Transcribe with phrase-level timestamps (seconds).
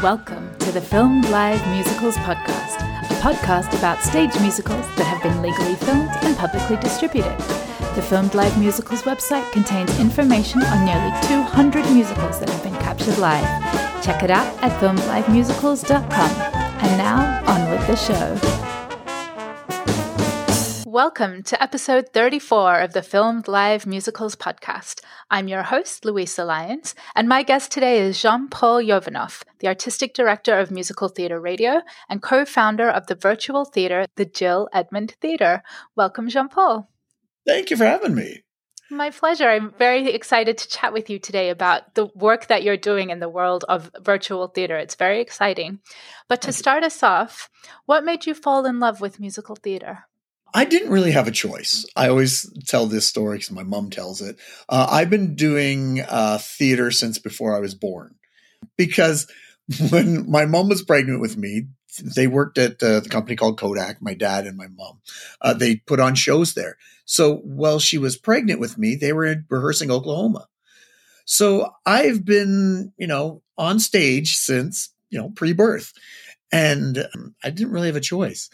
[0.00, 2.76] Welcome to the Filmed Live Musicals Podcast,
[3.10, 7.36] a podcast about stage musicals that have been legally filmed and publicly distributed.
[7.96, 13.18] The Filmed Live Musicals website contains information on nearly 200 musicals that have been captured
[13.18, 13.44] live.
[14.04, 16.30] Check it out at filmedlivemusicals.com.
[16.82, 18.69] And now, on with the show.
[20.90, 25.02] Welcome to episode 34 of the Filmed Live Musicals podcast.
[25.30, 30.14] I'm your host, Louisa Lyons, and my guest today is Jean Paul Yovanov, the artistic
[30.14, 35.14] director of Musical Theatre Radio and co founder of the virtual theatre, the Jill Edmond
[35.20, 35.62] Theatre.
[35.94, 36.90] Welcome, Jean Paul.
[37.46, 38.42] Thank you for having me.
[38.90, 39.48] My pleasure.
[39.48, 43.20] I'm very excited to chat with you today about the work that you're doing in
[43.20, 44.76] the world of virtual theatre.
[44.76, 45.78] It's very exciting.
[46.28, 47.48] But to start us off,
[47.86, 50.06] what made you fall in love with musical theatre?
[50.52, 51.86] I didn't really have a choice.
[51.96, 54.38] I always tell this story because my mom tells it.
[54.68, 58.16] Uh, I've been doing uh, theater since before I was born
[58.76, 59.30] because
[59.90, 61.68] when my mom was pregnant with me,
[62.02, 65.00] they worked at uh, the company called Kodak, my dad and my mom.
[65.40, 66.76] Uh, they put on shows there.
[67.04, 70.48] So while she was pregnant with me, they were rehearsing Oklahoma.
[71.24, 75.92] So I've been, you know, on stage since, you know, pre birth.
[76.52, 78.50] And um, I didn't really have a choice.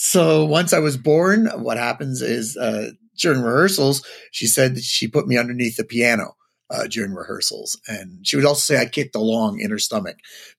[0.00, 5.08] So once I was born, what happens is uh, during rehearsals, she said that she
[5.08, 6.36] put me underneath the piano
[6.70, 10.16] uh, during rehearsals, and she would also say I kicked along in her stomach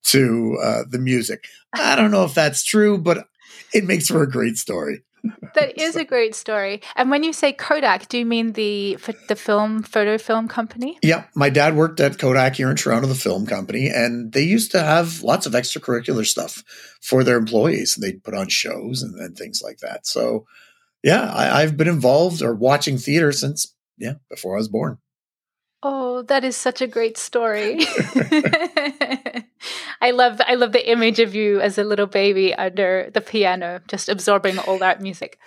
[0.08, 1.46] to uh, the music.
[1.74, 3.28] I don't know if that's true, but
[3.74, 5.04] it makes for a great story.
[5.56, 6.82] That is a great story.
[6.96, 10.98] And when you say Kodak, do you mean the the film photo film company?
[11.02, 14.72] Yeah, my dad worked at Kodak here in Toronto, the film company, and they used
[14.72, 16.64] to have lots of extracurricular stuff
[17.02, 17.96] for their employees.
[17.96, 20.06] They'd put on shows and, and things like that.
[20.06, 20.46] So,
[21.04, 25.00] yeah, I, I've been involved or watching theater since yeah before I was born.
[25.82, 27.80] Oh, that is such a great story.
[30.02, 33.82] I love I love the image of you as a little baby under the piano,
[33.88, 35.40] just absorbing all that music.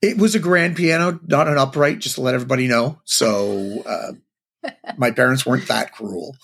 [0.00, 3.00] It was a grand piano, not an upright, just to let everybody know.
[3.04, 4.12] So uh,
[4.96, 6.36] my parents weren't that cruel.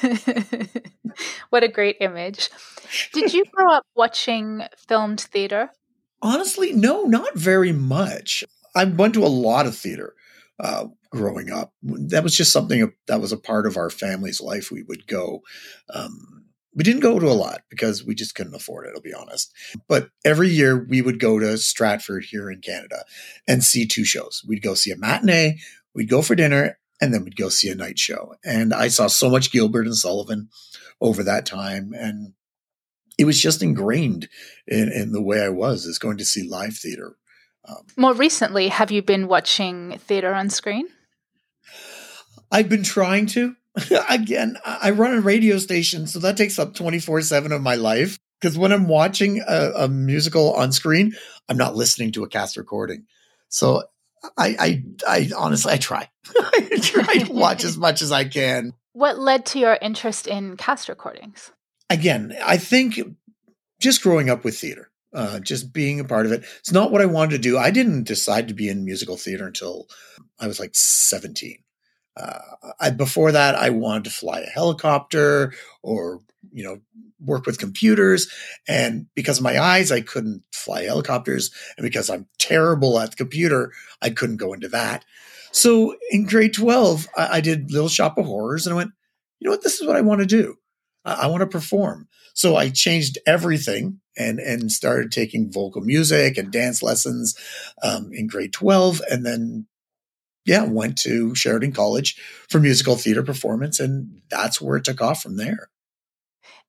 [1.50, 2.50] what a great image.
[3.12, 5.70] Did you grow up watching filmed theater?
[6.22, 8.44] Honestly, no, not very much.
[8.74, 10.14] I went to a lot of theater
[10.58, 11.74] uh, growing up.
[11.82, 14.70] That was just something that was a part of our family's life.
[14.70, 15.42] We would go.
[15.92, 16.43] Um,
[16.74, 19.52] we didn't go to a lot because we just couldn't afford it, I'll be honest.
[19.88, 23.04] But every year we would go to Stratford here in Canada
[23.46, 24.42] and see two shows.
[24.46, 25.58] We'd go see a matinee,
[25.94, 28.34] we'd go for dinner, and then we'd go see a night show.
[28.44, 30.48] And I saw so much Gilbert and Sullivan
[31.00, 31.92] over that time.
[31.94, 32.32] And
[33.18, 34.28] it was just ingrained
[34.66, 37.16] in, in the way I was, is going to see live theater.
[37.66, 40.88] Um, More recently, have you been watching theater on screen?
[42.50, 43.56] I've been trying to.
[44.08, 48.18] Again, I run a radio station, so that takes up 24 7 of my life.
[48.40, 51.14] Because when I'm watching a, a, musical on screen,
[51.48, 53.06] I'm not listening to a cast recording.
[53.48, 53.84] So
[54.36, 56.10] I, I, I honestly, I try.
[56.36, 58.74] I try to watch as much as I can.
[58.92, 61.52] What led to your interest in cast recordings?
[61.88, 63.00] Again, I think
[63.80, 66.44] just growing up with theater, uh, just being a part of it.
[66.58, 67.56] It's not what I wanted to do.
[67.56, 69.88] I didn't decide to be in musical theater until
[70.38, 71.63] I was like 17.
[72.16, 72.38] Uh,
[72.80, 75.52] I, before that, I wanted to fly a helicopter
[75.82, 76.20] or,
[76.52, 76.78] you know,
[77.20, 78.28] work with computers.
[78.68, 81.50] And because of my eyes, I couldn't fly helicopters.
[81.76, 83.72] And because I'm terrible at the computer,
[84.02, 85.04] I couldn't go into that.
[85.52, 88.90] So in grade 12, I, I did Little Shop of Horrors and I went,
[89.40, 89.62] you know what?
[89.62, 90.56] This is what I want to do.
[91.04, 92.08] I, I want to perform.
[92.34, 97.36] So I changed everything and and started taking vocal music and dance lessons
[97.82, 99.66] um, in grade 12 and then
[100.44, 102.16] yeah, went to Sheridan College
[102.48, 105.70] for musical theater performance, and that's where it took off from there.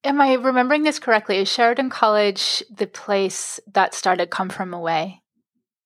[0.04, 1.38] Am I remembering this correctly?
[1.38, 5.22] Is Sheridan College the place that started Come From Away?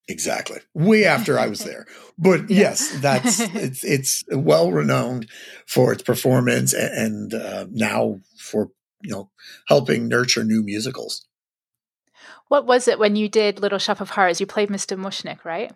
[0.10, 0.60] Exactly.
[0.74, 1.86] Way after I was there.
[2.18, 2.60] But yeah.
[2.60, 5.30] yes, that's it's it's well renowned
[5.66, 8.72] for its performance and, and uh, now for
[9.02, 9.32] you know
[9.68, 11.26] helping nurture new musicals.
[12.50, 14.42] What was it when you did Little Shop of Horrors?
[14.42, 14.98] You played Mr.
[14.98, 15.72] Mushnick, right?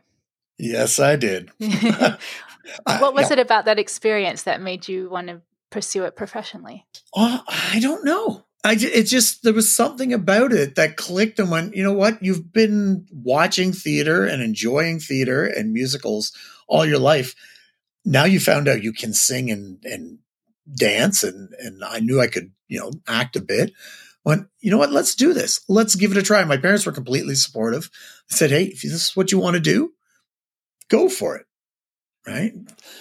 [0.58, 1.52] Yes, I did.
[1.60, 3.34] what was yeah.
[3.34, 6.86] it about that experience that made you want to pursue it professionally?
[7.16, 8.46] Uh, I don't know.
[8.64, 11.76] I it just there was something about it that clicked and went.
[11.76, 12.24] You know what?
[12.24, 16.32] You've been watching theater and enjoying theater and musicals
[16.68, 17.36] all your life.
[18.06, 20.20] Now you found out you can sing and and
[20.74, 23.74] dance, and and I knew I could you know act a bit.
[24.24, 24.94] Went, you know what?
[24.94, 25.60] Let's do this.
[25.68, 26.42] Let's give it a try.
[26.46, 27.90] My parents were completely supportive.
[28.32, 29.92] I said, hey, if this is what you want to do,
[30.94, 31.46] go for it.
[32.28, 32.54] right?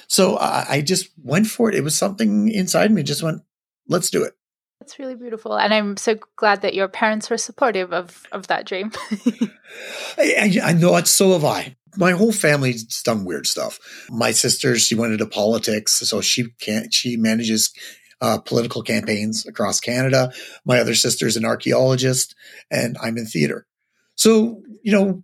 [0.08, 1.74] So I, I just went for it.
[1.74, 3.02] It was something inside me.
[3.02, 3.42] Just went,
[3.86, 4.32] let's do it.
[4.80, 8.66] That's really beautiful, and I'm so glad that your parents were supportive of of that
[8.66, 8.90] dream.
[10.18, 11.06] I, I know it.
[11.06, 11.76] So have I.
[11.96, 13.78] My whole family's done weird stuff.
[14.10, 16.92] My sister, she went into politics, so she can't.
[16.92, 17.72] She manages
[18.20, 20.32] uh, political campaigns across Canada.
[20.64, 22.34] My other sister's an archaeologist,
[22.68, 23.68] and I'm in theater.
[24.16, 25.22] So you know,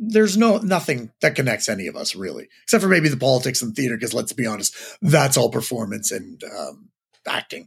[0.00, 3.74] there's no nothing that connects any of us really, except for maybe the politics and
[3.74, 3.96] theater.
[3.96, 6.88] Because let's be honest, that's all performance and um,
[7.26, 7.66] acting.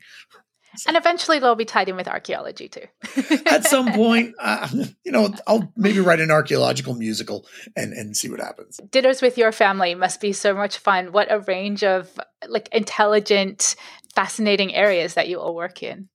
[0.87, 2.85] And eventually they'll be tied in with archaeology too.
[3.45, 4.67] At some point, uh,
[5.03, 7.45] you know, I'll maybe write an archaeological musical
[7.75, 8.79] and and see what happens.
[8.91, 11.11] Dinners with your family must be so much fun.
[11.11, 13.75] What a range of like intelligent,
[14.15, 16.09] fascinating areas that you all work in.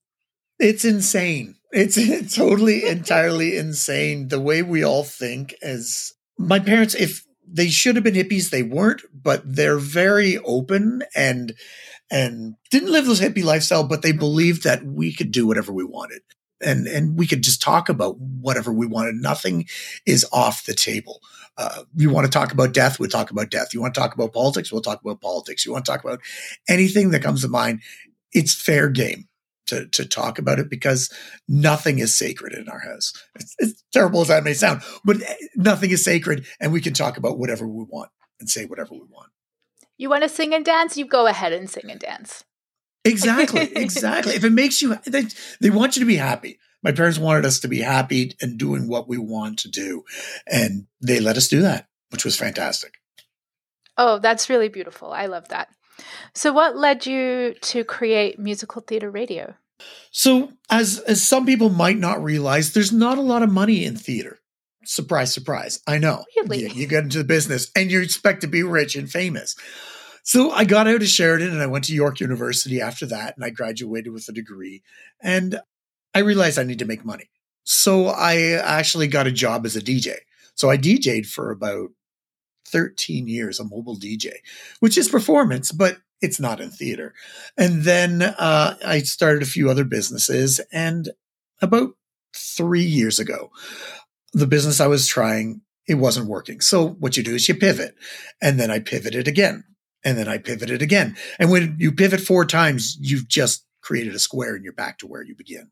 [0.60, 1.56] It's insane.
[1.72, 1.96] It's,
[2.36, 8.04] totally entirely insane the way we all think as my parents if they should have
[8.04, 11.52] been hippies they weren't but they're very open and
[12.10, 15.84] and didn't live this hippie lifestyle but they believed that we could do whatever we
[15.84, 16.22] wanted
[16.60, 19.16] and and we could just talk about whatever we wanted.
[19.16, 19.66] Nothing
[20.06, 21.20] is off the table.
[21.56, 23.74] Uh, you want to talk about death we'll talk about death.
[23.74, 25.64] You want to talk about politics we'll talk about politics.
[25.64, 26.20] You want to talk about
[26.68, 27.80] anything that comes to mind
[28.32, 29.26] it's fair game
[29.70, 31.12] to, to talk about it because
[31.48, 33.12] nothing is sacred in our house.
[33.34, 36.92] It's, it's terrible as that may sound, but eh, nothing is sacred, and we can
[36.92, 39.30] talk about whatever we want and say whatever we want.
[39.96, 40.96] You want to sing and dance?
[40.96, 42.44] You go ahead and sing and dance.
[43.04, 44.34] Exactly, exactly.
[44.34, 45.26] if it makes you, they,
[45.60, 46.58] they want you to be happy.
[46.82, 50.04] My parents wanted us to be happy and doing what we want to do,
[50.46, 52.94] and they let us do that, which was fantastic.
[53.98, 55.12] Oh, that's really beautiful.
[55.12, 55.68] I love that.
[56.34, 59.54] So, what led you to create musical theater radio?
[60.10, 63.96] So, as as some people might not realize, there's not a lot of money in
[63.96, 64.40] theater.
[64.84, 65.80] Surprise, surprise.
[65.86, 66.24] I know.
[66.36, 66.62] Really?
[66.62, 69.54] You, you get into the business and you expect to be rich and famous.
[70.22, 73.44] So I got out of Sheridan and I went to York University after that and
[73.44, 74.82] I graduated with a degree.
[75.20, 75.60] And
[76.14, 77.30] I realized I need to make money.
[77.64, 80.14] So I actually got a job as a DJ.
[80.54, 81.90] So I DJ'd for about
[82.68, 84.34] 13 years, a mobile DJ,
[84.80, 87.14] which is performance, but it's not in theater.
[87.56, 90.60] And then uh, I started a few other businesses.
[90.72, 91.10] And
[91.60, 91.90] about
[92.34, 93.50] three years ago,
[94.32, 96.60] the business I was trying, it wasn't working.
[96.60, 97.94] So what you do is you pivot.
[98.40, 99.64] And then I pivoted again.
[100.04, 101.16] And then I pivoted again.
[101.38, 105.06] And when you pivot four times, you've just created a square and you're back to
[105.06, 105.70] where you begin.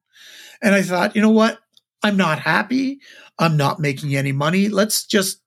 [0.60, 1.58] And I thought, you know what?
[2.02, 3.00] I'm not happy.
[3.38, 4.68] I'm not making any money.
[4.68, 5.40] Let's just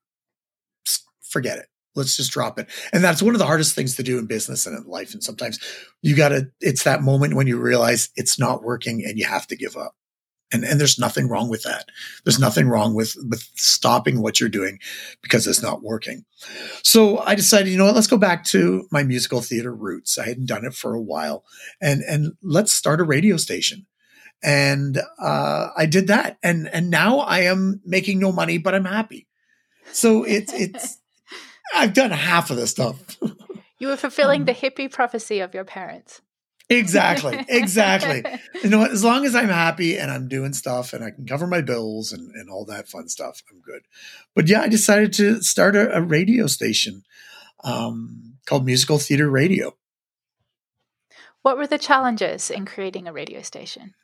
[1.22, 1.68] forget it.
[1.96, 2.68] Let's just drop it.
[2.94, 5.14] And that's one of the hardest things to do in business and in life.
[5.14, 5.60] And sometimes
[6.02, 9.48] you got to, it's that moment when you realize it's not working and you have
[9.48, 9.96] to give up.
[10.54, 11.86] And, and there's nothing wrong with that.
[12.24, 14.80] There's nothing wrong with, with stopping what you're doing
[15.22, 16.26] because it's not working.
[16.84, 20.18] So I decided, you know what, let's go back to my musical theater roots.
[20.18, 21.46] I hadn't done it for a while
[21.82, 23.86] and, and let's start a radio station.
[24.44, 26.38] And, uh, I did that.
[26.44, 29.28] And, and now I am making no money, but I'm happy.
[29.94, 31.01] So it's, it's,
[31.74, 33.18] I've done half of this stuff.
[33.80, 36.22] You were fulfilling um, the hippie prophecy of your parents.
[36.70, 37.44] Exactly.
[37.50, 38.24] Exactly.
[38.64, 38.92] you know what?
[38.92, 42.14] As long as I'm happy and I'm doing stuff and I can cover my bills
[42.14, 43.82] and, and all that fun stuff, I'm good.
[44.36, 47.06] But yeah, I decided to start a, a radio station
[47.64, 49.76] um, called Musical Theater Radio.
[51.42, 53.96] What were the challenges in creating a radio station?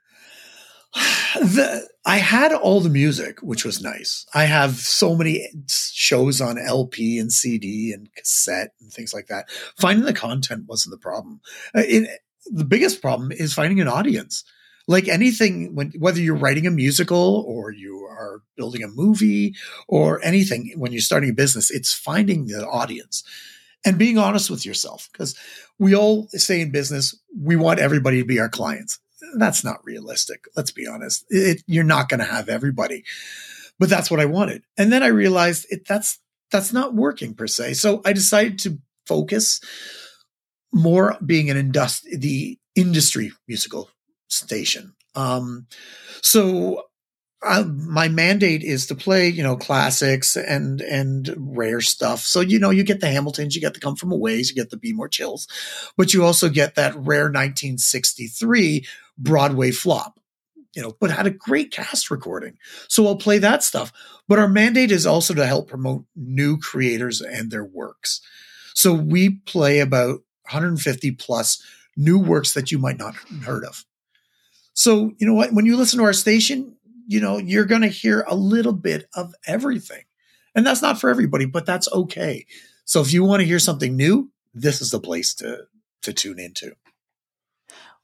[0.94, 4.26] The I had all the music, which was nice.
[4.34, 9.50] I have so many shows on LP and CD and cassette and things like that.
[9.78, 11.42] Finding the content wasn't the problem.
[11.76, 14.44] Uh, it, the biggest problem is finding an audience.
[14.88, 19.54] Like anything, when whether you're writing a musical or you are building a movie
[19.90, 23.24] or anything, when you're starting a business, it's finding the audience
[23.86, 25.10] and being honest with yourself.
[25.12, 25.36] Because
[25.78, 29.00] we all say in business, we want everybody to be our clients
[29.38, 30.46] that's not realistic.
[30.56, 31.26] Let's be honest.
[31.30, 33.04] It, you're not going to have everybody,
[33.80, 34.64] but that's what I wanted.
[34.78, 36.20] And then I realized it, that's,
[36.52, 37.76] that's not working per se.
[37.76, 39.60] So I decided to focus
[40.74, 43.90] more being an industry, the industry musical
[44.30, 44.94] station.
[45.16, 45.68] Um,
[46.22, 46.84] so
[47.44, 52.22] uh, my mandate is to play, you know, classics and and rare stuff.
[52.22, 54.56] So you know, you get the Hamiltons, you get the Come From a Ways, you
[54.56, 55.48] get the Be More Chills,
[55.98, 58.86] but you also get that rare 1963
[59.18, 60.20] Broadway flop,
[60.76, 62.58] you know, but had a great cast recording.
[62.88, 63.92] So I'll play that stuff.
[64.28, 68.22] But our mandate is also to help promote new creators and their works.
[68.74, 71.62] So we play about 150 plus
[71.96, 73.86] new works that you might not have heard of.
[74.74, 75.54] So, you know what?
[75.54, 76.76] When you listen to our station,
[77.08, 80.04] you know, you're going to hear a little bit of everything.
[80.54, 82.46] And that's not for everybody, but that's okay.
[82.86, 85.68] So if you want to hear something new, this is the place to
[86.04, 86.74] to tune into.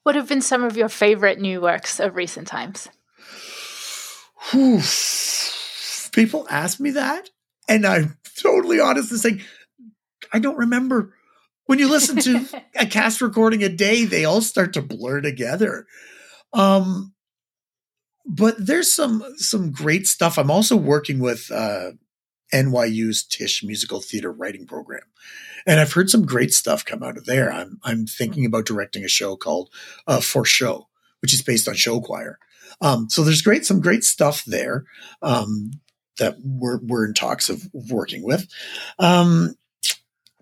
[0.04, 2.90] What have been some of your favorite new works of recent times?
[6.12, 7.30] People ask me that,
[7.68, 9.42] and I'm totally honest in saying
[10.32, 11.14] I don't remember.
[11.66, 15.86] When you listen to a cast recording a day, they all start to blur together.
[16.52, 17.14] Um,
[18.26, 20.38] but there's some some great stuff.
[20.38, 21.92] I'm also working with uh,
[22.54, 25.04] NYU's Tisch Musical Theater Writing Program,
[25.66, 27.52] and I've heard some great stuff come out of there.
[27.52, 29.70] I'm I'm thinking about directing a show called
[30.08, 30.88] uh, For Show,
[31.22, 32.40] which is based on show choir.
[32.82, 34.86] Um, so there's great some great stuff there
[35.22, 35.72] um,
[36.20, 38.48] that we're we're in talks of working with.
[39.00, 39.56] Um,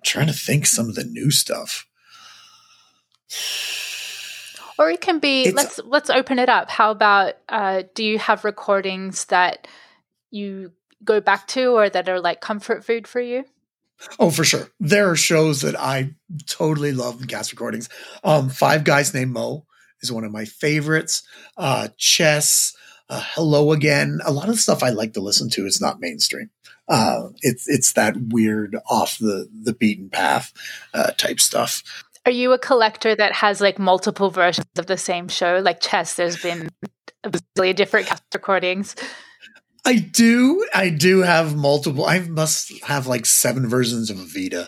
[0.04, 1.88] trying to think some of the new stuff.
[4.78, 6.70] Or it can be it's, let's let's open it up.
[6.70, 9.68] How about uh, do you have recordings that
[10.32, 10.72] you
[11.04, 13.46] go back to or that are like comfort food for you?
[14.20, 14.70] Oh, for sure.
[14.80, 16.16] There are shows that I
[16.48, 17.88] totally love in cast recordings.
[18.24, 19.66] Um, Five Guys Named Mo
[20.02, 21.24] is one of my favorites.
[21.56, 22.76] Uh, Chess,
[23.10, 24.20] uh, Hello Again.
[24.26, 26.50] A lot of stuff I like to listen to is not mainstream.
[26.88, 30.52] Uh, it's it's that weird off the the beaten path
[30.94, 31.84] uh, type stuff.
[32.26, 35.62] Are you a collector that has like multiple versions of the same show?
[35.64, 36.70] Like chess, there's been
[37.24, 38.96] a billion different cast recordings.
[39.86, 40.66] I do.
[40.74, 42.06] I do have multiple.
[42.06, 44.68] I must have like seven versions of Evita,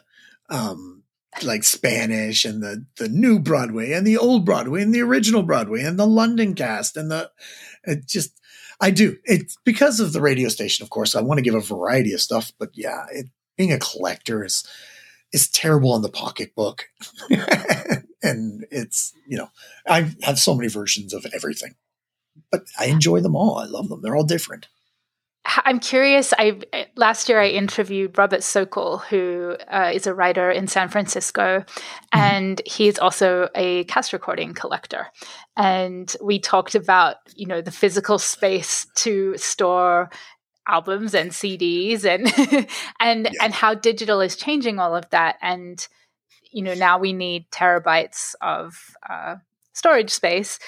[0.49, 1.03] um,
[1.43, 5.83] like Spanish and the the new Broadway and the old Broadway and the original Broadway
[5.83, 7.29] and the London cast and the
[7.83, 8.39] it just
[8.81, 9.17] I do.
[9.23, 11.15] It's because of the radio station, of course.
[11.15, 14.65] I want to give a variety of stuff, but yeah, it, being a collector is
[15.31, 16.89] is terrible on the pocketbook,
[18.23, 19.49] and it's you know
[19.87, 21.75] I have so many versions of everything,
[22.51, 23.57] but I enjoy them all.
[23.57, 24.01] I love them.
[24.01, 24.67] They're all different.
[25.45, 26.33] I'm curious.
[26.37, 26.61] I
[26.95, 32.19] last year I interviewed Robert Sokol, who uh, is a writer in San Francisco, mm-hmm.
[32.19, 35.07] and he's also a cast recording collector.
[35.57, 40.09] And we talked about you know the physical space to store
[40.65, 42.27] albums and CDs, and
[43.01, 43.43] and yeah.
[43.43, 45.37] and how digital is changing all of that.
[45.41, 45.85] And
[46.51, 49.35] you know now we need terabytes of uh,
[49.73, 50.59] storage space,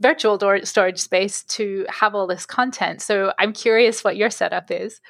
[0.00, 3.02] virtual storage space to have all this content.
[3.02, 5.00] So I'm curious what your setup is.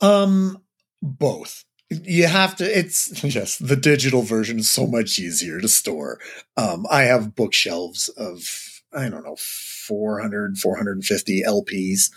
[0.00, 0.62] Um,
[1.02, 1.64] both.
[1.90, 6.18] You have to, it's yes, the digital version is so much easier to store.
[6.56, 12.10] Um, I have bookshelves of, I don't know, 400, 450 LPs.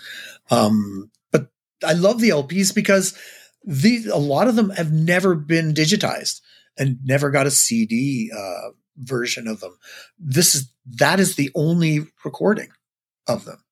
[0.50, 1.50] Um, but
[1.86, 3.18] I love the LPs because
[3.64, 6.42] the, a lot of them have never been digitized
[6.78, 9.78] and never got a CD, uh, version of them.
[10.18, 12.70] This is that is the only recording
[13.28, 13.64] of them.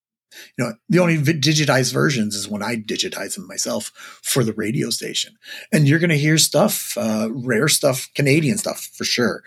[0.57, 4.89] You know, the only digitized versions is when I digitize them myself for the radio
[4.89, 5.37] station.
[5.71, 9.43] And you're going to hear stuff, uh, rare stuff, Canadian stuff for sure,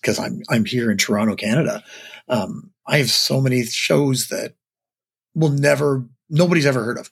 [0.00, 1.84] because I'm I'm here in Toronto, Canada.
[2.28, 4.54] Um, I have so many shows that
[5.34, 7.10] will never nobody's ever heard of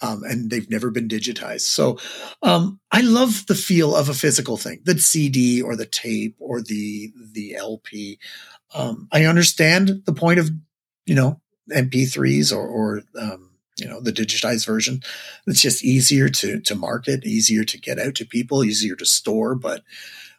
[0.00, 1.62] um, and they've never been digitized.
[1.62, 1.98] So
[2.42, 6.60] um, I love the feel of a physical thing, the CD or the tape or
[6.60, 8.18] the the LP.
[8.74, 10.50] Um, I understand the point of
[11.06, 11.40] you know
[11.70, 15.02] MP3s or, or um, you know the digitized version.
[15.46, 19.54] It's just easier to to market, easier to get out to people, easier to store.
[19.54, 19.82] But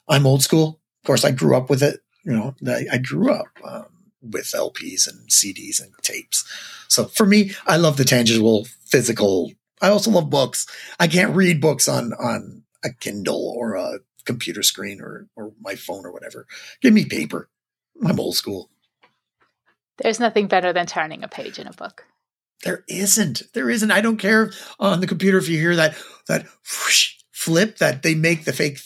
[0.07, 0.79] I'm old school.
[1.03, 1.99] Of course, I grew up with it.
[2.23, 3.85] You know, I, I grew up um,
[4.21, 6.45] with LPs and CDs and tapes.
[6.87, 9.51] So for me, I love the tangible physical.
[9.81, 10.65] I also love books.
[10.99, 15.75] I can't read books on on a Kindle or a computer screen or or my
[15.75, 16.47] phone or whatever.
[16.81, 17.49] Give me paper.
[18.05, 18.69] I'm old school.
[19.97, 22.05] There's nothing better than turning a page in a book.
[22.63, 23.43] There isn't.
[23.53, 23.91] There isn't.
[23.91, 25.95] I don't care on the computer if you hear that
[26.27, 28.79] that whoosh, flip that they make the fake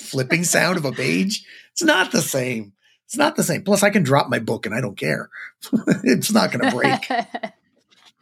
[0.00, 1.44] flipping sound of a page.
[1.72, 2.72] It's not the same.
[3.10, 3.64] It's not the same.
[3.64, 5.30] Plus, I can drop my book and I don't care.
[6.04, 7.10] it's not going to break.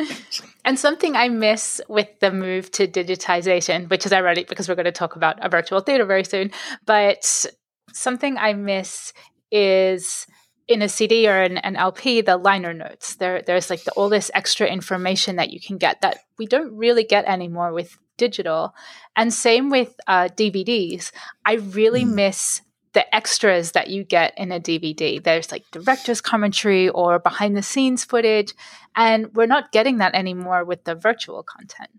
[0.65, 4.87] and something I miss with the move to digitization, which is ironic because we're going
[4.87, 6.53] to talk about a virtual theater very soon,
[6.87, 7.45] but
[7.93, 9.13] something I miss
[9.53, 10.27] is
[10.69, 13.17] in a CD or an, an LP, the liner notes.
[13.17, 16.75] There, there's like the, all this extra information that you can get that we don't
[16.75, 18.75] really get anymore with digital.
[19.15, 21.13] And same with uh, DVDs.
[21.45, 22.15] I really mm.
[22.15, 22.63] miss
[22.99, 25.23] the extras that you get in a DVD.
[25.23, 28.53] There's like director's commentary or behind the scenes footage,
[28.97, 31.91] and we're not getting that anymore with the virtual content.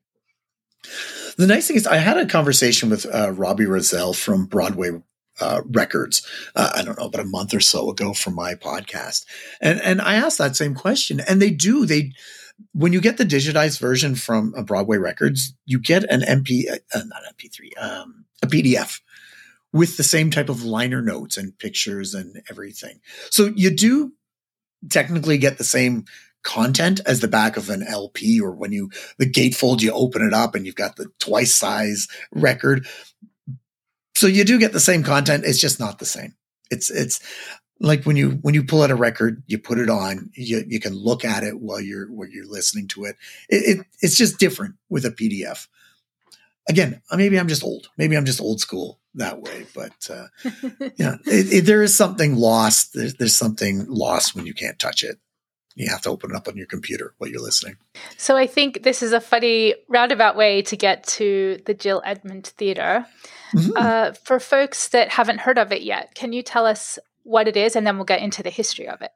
[1.38, 4.89] The nice thing is, I had a conversation with uh, Robbie Rozelle from Broadway
[5.39, 6.22] uh, Records.
[6.53, 9.24] Uh, I don't know, about a month or so ago from my podcast,
[9.62, 12.12] and and I asked that same question, and they do they.
[12.74, 17.03] When you get the digitized version from uh, Broadway Records, you get an MP, uh,
[17.06, 19.00] not MP3, um, a PDF
[19.71, 22.99] with the same type of liner notes and pictures and everything.
[23.29, 24.13] So you do
[24.89, 26.05] technically get the same
[26.43, 30.33] content as the back of an LP or when you the gatefold you open it
[30.33, 32.88] up and you've got the twice size record.
[34.15, 36.35] So you do get the same content, it's just not the same.
[36.71, 37.19] It's it's
[37.79, 40.79] like when you when you pull out a record, you put it on, you, you
[40.79, 43.15] can look at it while you're while you're listening to it.
[43.49, 43.85] It, it.
[44.01, 45.67] It's just different with a PDF.
[46.67, 47.89] Again, maybe I'm just old.
[47.97, 49.65] Maybe I'm just old school that way.
[49.73, 50.27] But uh,
[50.97, 52.93] yeah, it, it, there is something lost.
[52.93, 55.17] There's, there's something lost when you can't touch it.
[55.75, 57.77] You have to open it up on your computer while you're listening.
[58.17, 62.47] So I think this is a funny roundabout way to get to the Jill Edmond
[62.47, 63.05] Theatre.
[63.55, 63.71] Mm-hmm.
[63.75, 67.55] Uh, for folks that haven't heard of it yet, can you tell us what it
[67.55, 69.11] is, and then we'll get into the history of it.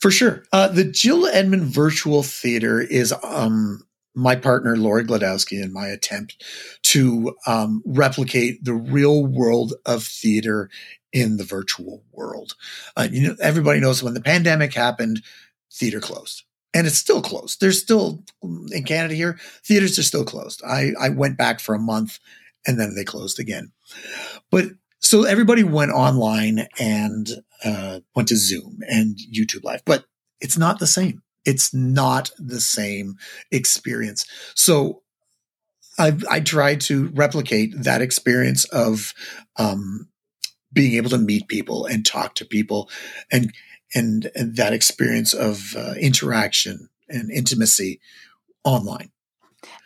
[0.00, 0.44] For sure.
[0.52, 3.82] Uh, the Jill Edmond Virtual Theater is um,
[4.14, 6.42] my partner, Lori Glodowski, and my attempt
[6.82, 10.70] to um, replicate the real world of theater
[11.12, 12.54] in the virtual world.
[12.96, 15.22] Uh, you know, everybody knows when the pandemic happened,
[15.72, 16.44] theater closed.
[16.72, 17.60] And it's still closed.
[17.60, 20.60] There's still in Canada here, theaters are still closed.
[20.66, 22.18] I, I went back for a month
[22.66, 23.70] and then they closed again.
[24.50, 24.66] But
[24.98, 27.28] so everybody went online and
[27.64, 30.06] uh, went to Zoom and YouTube Live, but
[30.40, 31.22] it's not the same.
[31.44, 33.16] It's not the same
[33.50, 34.26] experience.
[34.54, 35.02] So
[35.98, 39.14] I, I tried to replicate that experience of
[39.56, 40.08] um,
[40.72, 42.90] being able to meet people and talk to people
[43.30, 43.52] and
[43.96, 48.00] and, and that experience of uh, interaction and intimacy
[48.64, 49.12] online.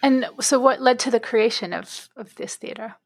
[0.03, 2.97] And so, what led to the creation of of this theater?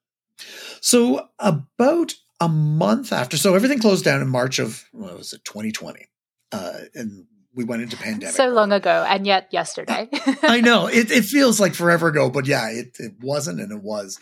[0.81, 5.45] So about a month after, so everything closed down in March of what was it,
[5.45, 6.09] 2020,
[6.51, 8.35] uh, and we went into pandemic.
[8.35, 10.09] So long ago, and yet yesterday.
[10.43, 13.83] I know it, it feels like forever ago, but yeah, it, it wasn't, and it
[13.83, 14.19] was.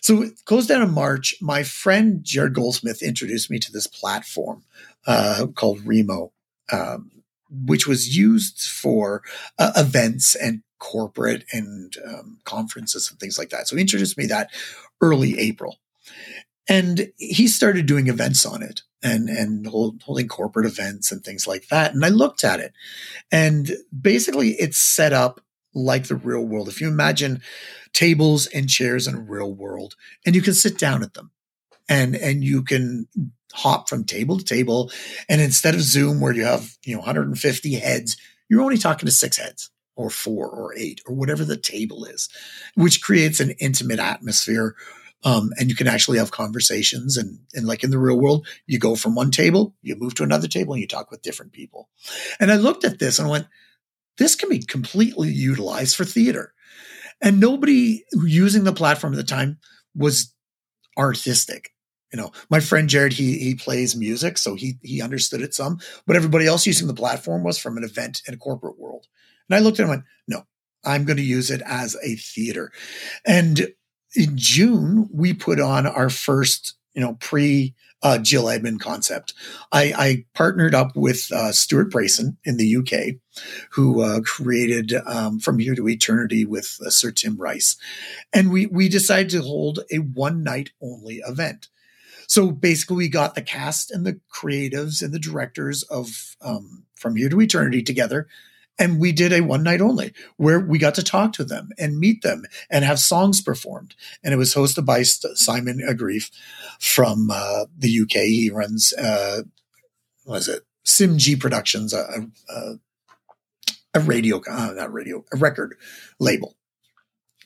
[0.00, 1.34] So it closed down in March.
[1.40, 4.64] My friend Jared Goldsmith introduced me to this platform
[5.06, 6.32] uh, called Remo,
[6.72, 7.10] um,
[7.50, 9.22] which was used for
[9.58, 13.68] uh, events and corporate and um, conferences and things like that.
[13.68, 14.50] So he introduced me that
[15.00, 15.78] early April.
[16.68, 21.46] And he started doing events on it and, and hold, holding corporate events and things
[21.46, 21.94] like that.
[21.94, 22.72] And I looked at it
[23.30, 25.40] and basically it's set up
[25.74, 26.68] like the real world.
[26.68, 27.42] If you imagine
[27.92, 31.30] tables and chairs in a real world and you can sit down at them
[31.88, 33.08] and, and you can
[33.52, 34.90] hop from table to table.
[35.28, 38.16] And instead of Zoom where you have, you know, 150 heads,
[38.48, 42.28] you're only talking to six heads or four or eight or whatever the table is,
[42.74, 44.74] which creates an intimate atmosphere.
[45.24, 48.78] Um, and you can actually have conversations and, and like in the real world, you
[48.78, 51.88] go from one table, you move to another table and you talk with different people.
[52.40, 53.46] And I looked at this and went,
[54.18, 56.54] this can be completely utilized for theater.
[57.20, 59.58] And nobody using the platform at the time
[59.94, 60.34] was
[60.98, 61.70] artistic.
[62.12, 65.78] You know, my friend Jared, he he plays music, so he he understood it some,
[66.06, 69.06] but everybody else using the platform was from an event and a corporate world.
[69.48, 70.46] And I looked at him and went, no,
[70.84, 72.70] I'm going to use it as a theater.
[73.24, 73.68] And
[74.14, 79.32] in June, we put on our first, you know, pre uh, Jill Edmond concept.
[79.70, 83.16] I, I partnered up with uh, Stuart Brayson in the UK,
[83.70, 87.76] who uh, created um, From Here to Eternity with uh, Sir Tim Rice,
[88.32, 91.68] and we we decided to hold a one night only event.
[92.26, 97.16] So basically, we got the cast and the creatives and the directors of um, From
[97.16, 98.26] Here to Eternity together
[98.78, 101.98] and we did a one night only where we got to talk to them and
[101.98, 103.94] meet them and have songs performed.
[104.24, 106.30] And it was hosted by Simon Greiff
[106.80, 108.22] from uh, the UK.
[108.24, 109.42] He runs, uh,
[110.24, 112.74] was it SimG Productions, a, a,
[113.94, 115.76] a radio, uh, not radio, a record
[116.18, 116.56] label.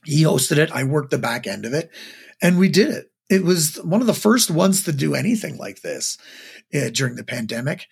[0.04, 0.70] He hosted it.
[0.70, 1.90] I worked the back end of it
[2.40, 3.10] and we did it.
[3.28, 6.16] It was one of the first ones to do anything like this
[6.72, 7.88] uh, during the pandemic.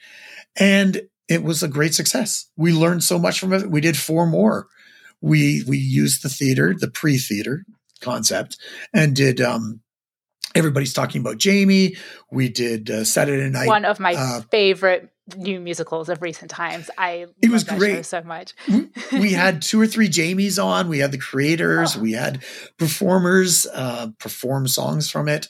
[0.55, 2.49] And it was a great success.
[2.57, 3.71] We learned so much from it.
[3.71, 4.67] We did four more.
[5.21, 7.65] We we used the theater, the pre-theater
[8.01, 8.59] concept,
[8.93, 9.81] and did um,
[10.55, 11.97] everybody's talking about Jamie.
[12.31, 13.69] We did uh, Saturday Night.
[13.69, 16.91] One of my uh, favorite new musicals of recent times.
[16.99, 18.55] I it was great so much.
[19.13, 20.89] we had two or three Jamies on.
[20.89, 21.97] We had the creators.
[21.97, 22.01] Oh.
[22.01, 22.43] We had
[22.77, 25.49] performers uh, perform songs from it.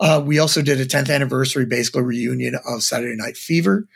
[0.00, 3.86] Uh, we also did a 10th anniversary basically reunion of Saturday Night Fever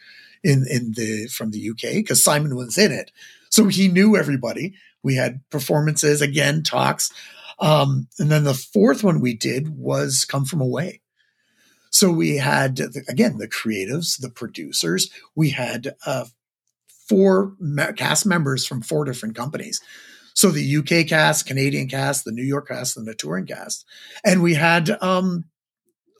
[0.44, 3.10] in in the from the UK because Simon was in it,
[3.50, 4.74] so he knew everybody.
[5.02, 7.12] We had performances again, talks,
[7.60, 11.00] um, and then the fourth one we did was Come From Away.
[11.90, 15.10] So we had again the creatives, the producers.
[15.34, 16.26] We had uh,
[17.08, 17.54] four
[17.96, 19.80] cast members from four different companies.
[20.34, 23.84] So the UK cast, Canadian cast, the New York cast, and the touring cast,
[24.24, 25.44] and we had um,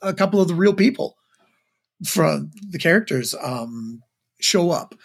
[0.01, 1.15] a couple of the real people
[2.05, 4.01] from the characters um,
[4.39, 4.95] show up,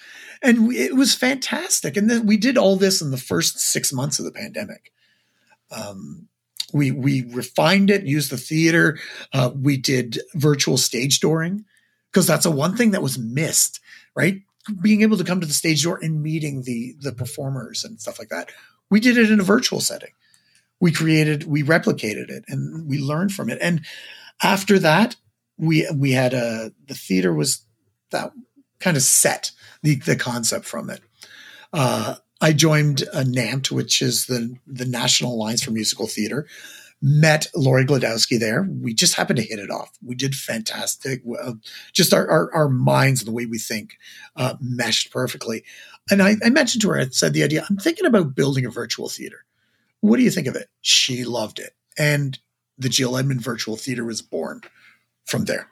[0.42, 1.96] and it was fantastic.
[1.96, 4.92] And then we did all this in the first six months of the pandemic.
[5.70, 6.28] Um,
[6.72, 8.98] we we refined it, used the theater.
[9.32, 11.64] Uh, we did virtual stage dooring
[12.10, 13.80] because that's a one thing that was missed,
[14.14, 14.40] right?
[14.82, 18.18] Being able to come to the stage door and meeting the the performers and stuff
[18.18, 18.50] like that.
[18.90, 20.12] We did it in a virtual setting.
[20.80, 23.58] We created, we replicated it, and we learned from it.
[23.60, 23.84] And
[24.42, 25.16] after that,
[25.56, 27.64] we we had a the theater was
[28.10, 28.32] that
[28.80, 29.50] kind of set
[29.82, 31.00] the the concept from it.
[31.72, 36.46] Uh, I joined uh, NAMT, which is the the National Alliance for Musical Theater.
[37.02, 38.66] Met Lori Glodowski there.
[38.80, 39.90] We just happened to hit it off.
[40.02, 41.22] We did fantastic.
[41.38, 41.52] Uh,
[41.92, 43.98] just our, our, our minds and the way we think
[44.36, 45.64] uh, meshed perfectly.
[46.10, 47.66] And I, I mentioned to her, I said the idea.
[47.68, 49.44] I'm thinking about building a virtual theater.
[50.00, 50.68] What do you think of it?
[50.80, 52.38] She loved it, and
[52.78, 54.62] the Jill Edmond Virtual Theater was born
[55.24, 55.68] from there.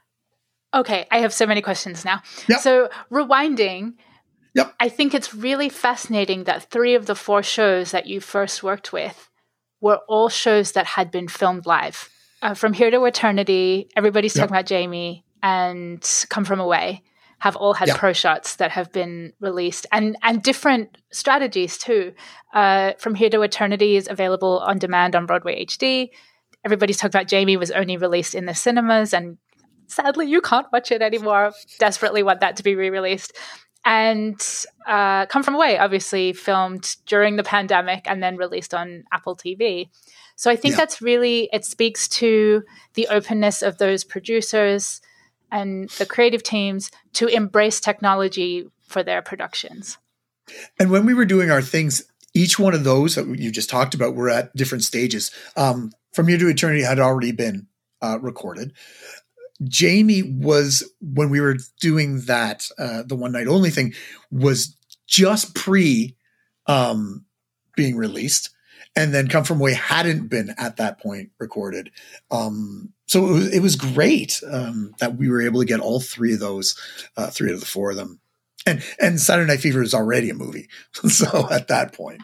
[0.74, 2.22] Okay, I have so many questions now.
[2.48, 2.60] Yep.
[2.60, 3.94] So, rewinding,
[4.54, 4.74] yep.
[4.80, 8.92] I think it's really fascinating that three of the four shows that you first worked
[8.92, 9.28] with
[9.80, 12.08] were all shows that had been filmed live.
[12.40, 14.44] Uh, from Here to Eternity, everybody's yep.
[14.44, 17.02] talking about Jamie, and Come From Away
[17.38, 17.98] have all had yep.
[17.98, 22.12] pro shots that have been released and and different strategies too.
[22.54, 26.10] Uh, from Here to Eternity is available on demand on Broadway HD
[26.64, 29.38] everybody's talking about Jamie was only released in the cinemas, and
[29.86, 31.52] sadly, you can't watch it anymore.
[31.78, 33.32] Desperately want that to be re released.
[33.84, 34.40] And
[34.86, 39.88] uh, Come From Away, obviously filmed during the pandemic and then released on Apple TV.
[40.36, 40.78] So I think yeah.
[40.78, 42.62] that's really, it speaks to
[42.94, 45.00] the openness of those producers
[45.50, 49.98] and the creative teams to embrace technology for their productions.
[50.78, 53.94] And when we were doing our things, each one of those that you just talked
[53.94, 55.30] about were at different stages.
[55.56, 57.66] Um, from Here to Eternity had already been
[58.00, 58.72] uh, recorded.
[59.64, 63.94] Jamie was when we were doing that, uh, the one night only thing
[64.30, 66.16] was just pre
[66.66, 67.24] um,
[67.76, 68.50] being released,
[68.96, 71.90] and then Come From Away hadn't been at that point recorded.
[72.30, 76.00] Um, so it was, it was great um, that we were able to get all
[76.00, 76.78] three of those,
[77.16, 78.20] uh, three of the four of them,
[78.66, 80.68] and and Saturday Night Fever is already a movie.
[81.08, 82.22] so at that point,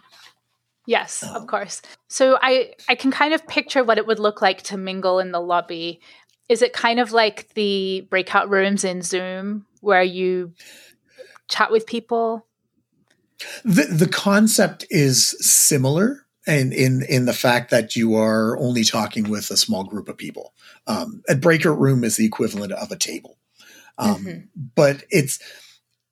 [0.89, 1.83] Yes, of course.
[2.09, 5.33] So I I can kind of picture what it would look like to mingle in
[5.33, 6.01] the lobby.
[6.49, 10.53] Is it kind of like the breakout rooms in Zoom where you
[11.49, 12.47] chat with people?
[13.65, 19.29] The the concept is similar and in in the fact that you are only talking
[19.29, 20.55] with a small group of people.
[20.87, 23.39] Um, a breakout room is the equivalent of a table,
[23.99, 24.41] um, mm-hmm.
[24.75, 25.39] but it's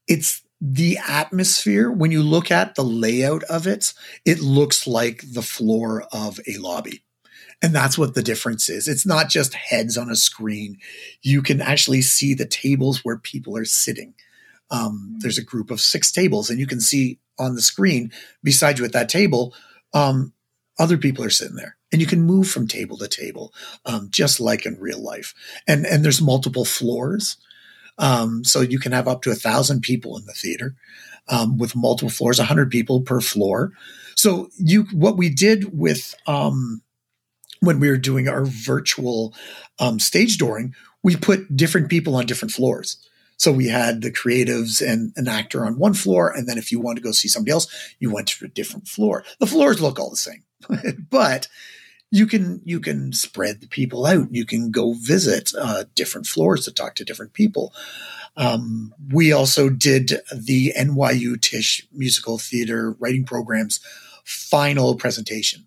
[0.06, 3.92] it's the atmosphere, when you look at the layout of it,
[4.24, 7.02] it looks like the floor of a lobby.
[7.62, 8.86] And that's what the difference is.
[8.86, 10.78] It's not just heads on a screen.
[11.22, 14.14] You can actually see the tables where people are sitting.
[14.70, 18.78] Um, there's a group of six tables, and you can see on the screen beside
[18.78, 19.54] you at that table,
[19.94, 20.32] um,
[20.78, 21.76] other people are sitting there.
[21.92, 23.54] And you can move from table to table,
[23.86, 25.34] um, just like in real life.
[25.66, 27.36] And and there's multiple floors.
[27.98, 30.74] Um, so you can have up to a thousand people in the theater
[31.28, 33.72] um, with multiple floors, hundred people per floor.
[34.16, 36.82] So you, what we did with um,
[37.60, 39.34] when we were doing our virtual
[39.78, 42.98] um, stage dooring, we put different people on different floors.
[43.38, 46.80] So we had the creatives and an actor on one floor, and then if you
[46.80, 49.24] wanted to go see somebody else, you went to a different floor.
[49.40, 50.42] The floors look all the same,
[51.10, 51.48] but
[52.10, 54.32] you can you can spread the people out.
[54.32, 57.74] You can go visit uh, different floors to talk to different people.
[58.36, 63.80] Um, we also did the NYU Tisch Musical Theater Writing Program's
[64.24, 65.66] final presentation.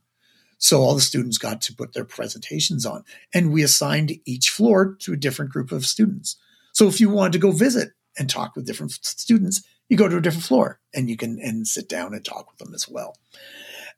[0.59, 4.95] So all the students got to put their presentations on, and we assigned each floor
[4.99, 6.35] to a different group of students.
[6.73, 10.17] So if you wanted to go visit and talk with different students, you go to
[10.17, 13.17] a different floor and you can and sit down and talk with them as well.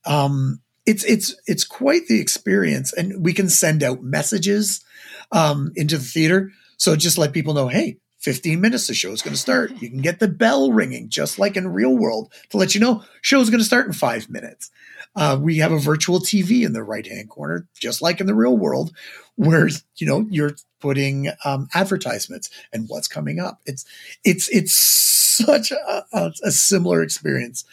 [0.06, 4.84] Um, it's it's it's quite the experience, and we can send out messages
[5.32, 6.52] um, into the theater.
[6.78, 9.72] So just let people know, hey, 15 minutes the show is going to start.
[9.82, 13.04] You can get the bell ringing just like in real world to let you know
[13.22, 14.72] show is going to start in five minutes.
[15.16, 18.36] Uh, we have a virtual TV in the right hand corner, just like in the
[18.36, 18.96] real world,
[19.36, 23.60] where you know you're putting um, advertisements and what's coming up.
[23.66, 23.86] It's
[24.24, 27.66] it's it's such a, a, a similar experience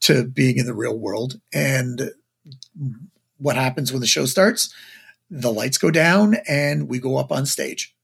[0.00, 2.10] to being in the real world, and
[3.38, 4.72] what happens when the show starts?
[5.30, 7.94] The lights go down and we go up on stage.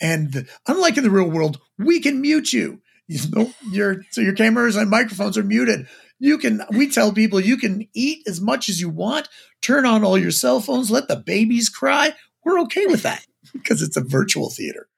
[0.00, 2.80] And unlike in the real world, we can mute you.
[3.10, 5.86] You know, your so your cameras and microphones are muted.
[6.18, 9.28] You can, we tell people you can eat as much as you want,
[9.62, 12.14] turn on all your cell phones, let the babies cry.
[12.44, 14.88] We're okay with that because it's a virtual theater.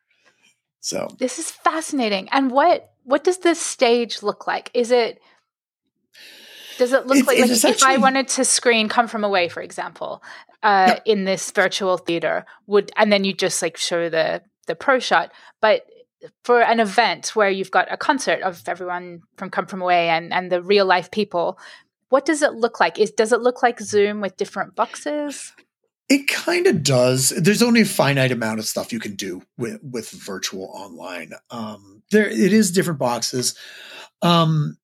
[0.81, 2.29] So this is fascinating.
[2.33, 4.71] And what what does this stage look like?
[4.73, 5.21] Is it
[6.79, 9.61] does it look it, like, like if I wanted to screen Come From Away, for
[9.61, 10.23] example,
[10.63, 11.13] uh, yeah.
[11.13, 15.33] in this virtual theater, would and then you just like show the the pro shot,
[15.61, 15.85] but
[16.45, 20.33] for an event where you've got a concert of everyone from Come From Away and
[20.33, 21.59] and the real life people,
[22.09, 22.99] what does it look like?
[22.99, 25.53] Is does it look like Zoom with different boxes?
[26.09, 27.31] It kind of does.
[27.31, 31.33] There's only a finite amount of stuff you can do with with virtual online.
[31.51, 33.57] Um, there, it is different boxes,
[34.21, 34.77] um,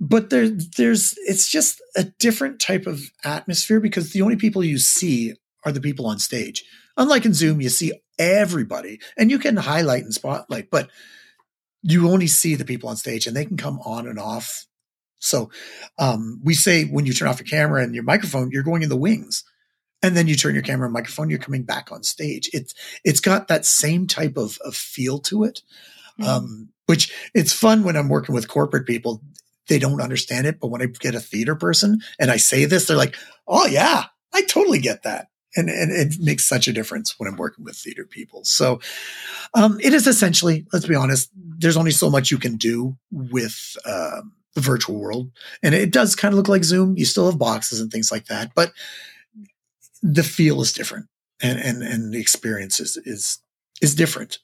[0.00, 4.78] but there, there's it's just a different type of atmosphere because the only people you
[4.78, 6.64] see are the people on stage.
[6.96, 10.90] Unlike in Zoom, you see everybody, and you can highlight and spotlight, but
[11.82, 14.66] you only see the people on stage, and they can come on and off
[15.24, 15.50] so
[15.98, 18.90] um, we say when you turn off your camera and your microphone, you're going in
[18.90, 19.42] the wings.
[20.02, 22.50] And then you turn your camera and microphone, you're coming back on stage.
[22.52, 22.74] It's
[23.04, 25.62] it's got that same type of, of feel to it.
[26.20, 26.30] Mm-hmm.
[26.30, 29.22] Um, which it's fun when I'm working with corporate people.
[29.68, 32.86] They don't understand it, but when I get a theater person and I say this,
[32.86, 33.16] they're like,
[33.48, 37.36] "Oh yeah, I totally get that." And, and it makes such a difference when I'm
[37.36, 38.44] working with theater people.
[38.44, 38.80] So
[39.54, 43.76] um, it is essentially, let's be honest, there's only so much you can do with
[43.86, 45.30] um, the virtual world.
[45.62, 46.96] And it does kind of look like Zoom.
[46.96, 48.72] You still have boxes and things like that, but
[50.02, 51.06] the feel is different
[51.40, 53.38] and and, and the experience is, is
[53.80, 54.38] is different.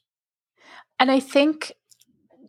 [0.99, 1.73] And I think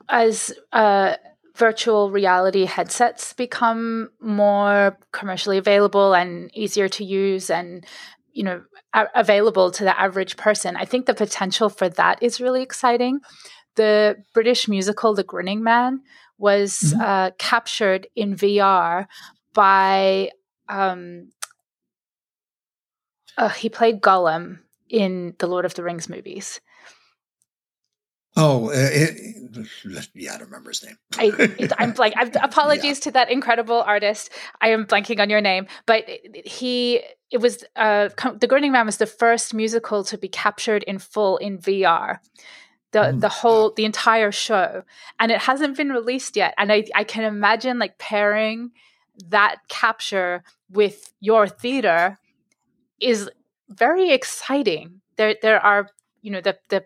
[0.08, 1.16] as uh,
[1.56, 7.86] virtual reality headsets become more commercially available and easier to use and
[8.32, 8.62] you know
[8.94, 13.20] a- available to the average person i think the potential for that is really exciting
[13.76, 16.00] the british musical the grinning man
[16.42, 17.00] was mm-hmm.
[17.00, 19.06] uh, captured in VR
[19.54, 20.30] by
[20.68, 21.30] um,
[23.38, 26.60] uh, he played Gollum in the Lord of the Rings movies.
[28.34, 29.36] Oh, uh, it,
[30.14, 30.96] yeah, I don't remember his name.
[31.18, 31.32] I,
[31.78, 33.04] am like, I'm, apologies yeah.
[33.04, 34.30] to that incredible artist.
[34.60, 36.08] I am blanking on your name, but
[36.46, 40.98] he, it was, uh, The Grinning Man was the first musical to be captured in
[40.98, 42.20] full in VR
[42.92, 43.20] the mm.
[43.20, 44.82] the whole the entire show
[45.18, 48.70] and it hasn't been released yet and I, I can imagine like pairing
[49.28, 52.18] that capture with your theater
[53.00, 53.28] is
[53.68, 55.88] very exciting there there are
[56.20, 56.80] you know the the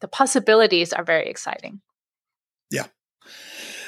[0.00, 1.80] the possibilities are very exciting.
[2.70, 2.86] Yeah.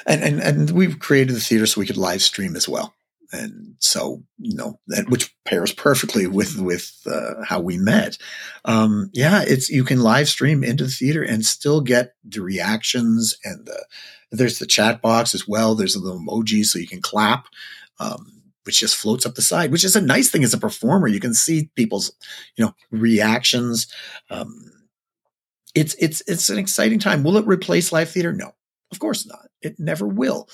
[0.05, 2.93] And and and we've created the theater so we could live stream as well.
[3.31, 8.17] And so you know that which pairs perfectly with with uh, how we met.
[8.65, 13.35] Um yeah it's you can live stream into the theater and still get the reactions
[13.43, 13.85] and the
[14.31, 15.73] there's the chat box as well.
[15.75, 17.47] There's a little emoji so you can clap
[17.99, 21.07] um which just floats up the side which is a nice thing as a performer.
[21.07, 22.11] You can see people's
[22.57, 23.87] you know reactions.
[24.29, 24.72] Um
[25.75, 27.23] it's it's it's an exciting time.
[27.23, 28.33] Will it replace live theater?
[28.33, 28.53] No
[28.91, 29.49] of course not.
[29.61, 30.47] It never will.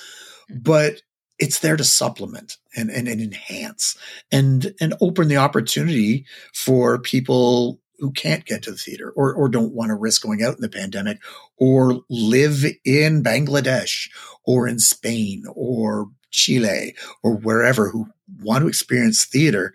[0.50, 0.62] Mm-hmm.
[0.62, 1.02] but
[1.38, 3.98] it's there to supplement and, and, and enhance
[4.32, 9.48] and and open the opportunity for people who can't get to the theater or, or
[9.48, 11.20] don't want to risk going out in the pandemic
[11.58, 14.10] or live in Bangladesh
[14.44, 18.08] or in Spain or Chile or wherever who
[18.42, 19.74] want to experience theater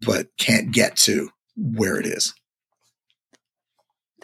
[0.00, 2.34] but can't get to where it is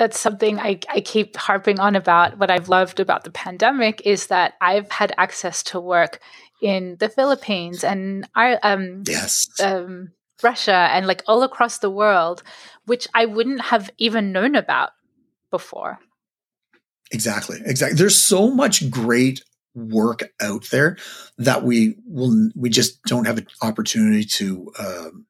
[0.01, 2.39] that's something I, I keep harping on about.
[2.39, 6.21] What I've loved about the pandemic is that I've had access to work
[6.63, 12.43] in the Philippines and I um yes um Russia and like all across the world,
[12.87, 14.93] which I wouldn't have even known about
[15.51, 15.99] before.
[17.13, 17.61] Exactly.
[17.67, 17.99] Exactly.
[17.99, 20.97] There's so much great work out there
[21.37, 25.27] that we will we just don't have an opportunity to um,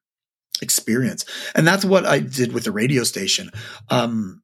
[0.61, 3.49] experience and that's what i did with the radio station
[3.89, 4.41] um,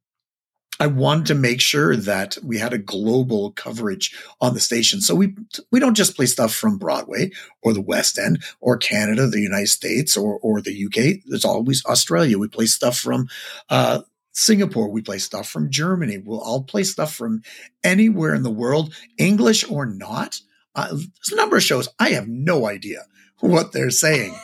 [0.80, 5.00] I wanted to make sure that we had a global coverage on the station.
[5.00, 5.34] So we
[5.72, 7.30] we don't just play stuff from Broadway
[7.62, 11.20] or the West End or Canada, the United States or or the UK.
[11.26, 12.38] There's always Australia.
[12.38, 13.28] We play stuff from
[13.68, 14.88] uh, Singapore.
[14.88, 16.18] We play stuff from Germany.
[16.18, 17.42] We'll all play stuff from
[17.82, 20.40] anywhere in the world, English or not.
[20.76, 21.88] Uh, there's a number of shows.
[21.98, 23.04] I have no idea
[23.40, 24.34] what they're saying,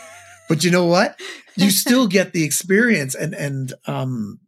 [0.49, 1.20] but you know what?
[1.55, 4.40] You still get the experience and and um,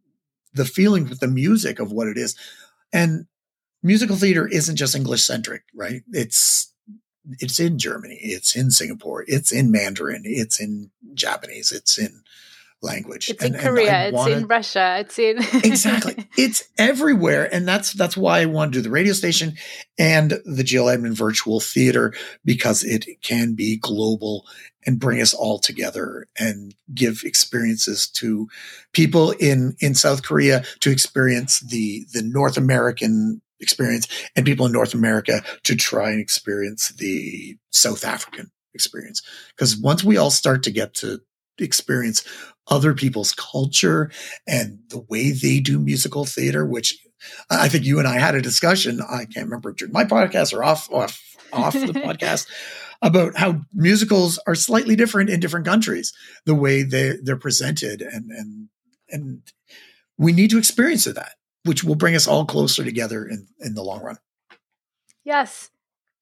[0.57, 2.35] the feeling with the music of what it is.
[2.91, 3.27] And
[3.83, 6.03] musical theater isn't just English centric, right?
[6.11, 6.73] It's
[7.39, 12.23] it's in Germany, it's in Singapore, it's in Mandarin, it's in Japanese, it's in
[12.81, 13.29] language.
[13.29, 14.09] It's and, in Korea.
[14.09, 14.97] It's in Russia.
[14.99, 16.27] It's in exactly.
[16.37, 19.53] It's everywhere, and that's that's why I want to do the radio station
[19.97, 22.13] and the Jill Edmond Virtual Theater
[22.45, 24.45] because it can be global
[24.85, 28.47] and bring us all together and give experiences to
[28.93, 34.71] people in in South Korea to experience the the North American experience and people in
[34.71, 39.21] North America to try and experience the South African experience.
[39.55, 41.19] Because once we all start to get to
[41.59, 42.23] experience
[42.69, 44.11] other people's culture
[44.47, 46.97] and the way they do musical theater, which
[47.49, 49.01] I think you and I had a discussion.
[49.01, 52.47] I can't remember during my podcast or off off off the podcast
[53.01, 56.13] about how musicals are slightly different in different countries,
[56.45, 58.69] the way they they're presented, and and
[59.09, 59.41] and
[60.17, 63.83] we need to experience that, which will bring us all closer together in in the
[63.83, 64.17] long run.
[65.23, 65.69] Yes,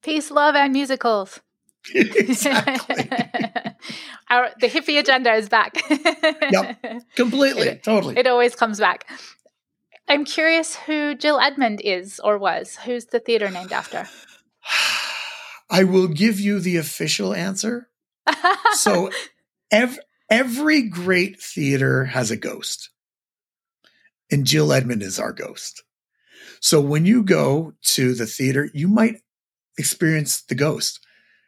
[0.02, 1.40] peace, love, and musicals.
[1.94, 2.96] Exactly.
[4.30, 5.78] Our the hippie agenda is back.
[6.50, 6.80] yep,
[7.14, 8.16] completely, it, totally.
[8.18, 9.08] It always comes back.
[10.08, 12.76] I'm curious who Jill Edmond is or was.
[12.84, 14.06] Who's the theater named after?
[15.70, 17.88] I will give you the official answer.
[18.72, 19.10] so,
[19.70, 19.98] ev-
[20.30, 22.90] every great theater has a ghost,
[24.30, 25.82] and Jill Edmond is our ghost.
[26.60, 29.22] So, when you go to the theater, you might
[29.78, 31.00] experience the ghost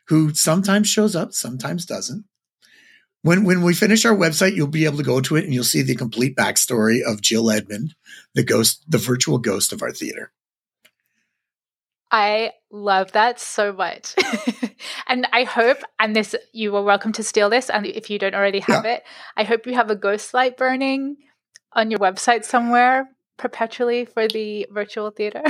[0.09, 2.25] who sometimes shows up, sometimes doesn't.
[3.23, 5.65] When, when we finish our website, you'll be able to go to it and you'll
[5.65, 7.95] see the complete backstory of Jill Edmond,
[8.35, 10.33] the ghost, the virtual ghost of our theater.
[12.11, 14.15] I love that so much.
[15.07, 17.69] and I hope, and this, you are welcome to steal this.
[17.69, 18.95] And if you don't already have yeah.
[18.95, 19.03] it,
[19.37, 21.17] I hope you have a ghost light burning
[21.75, 25.43] on your website somewhere perpetually for the virtual theater.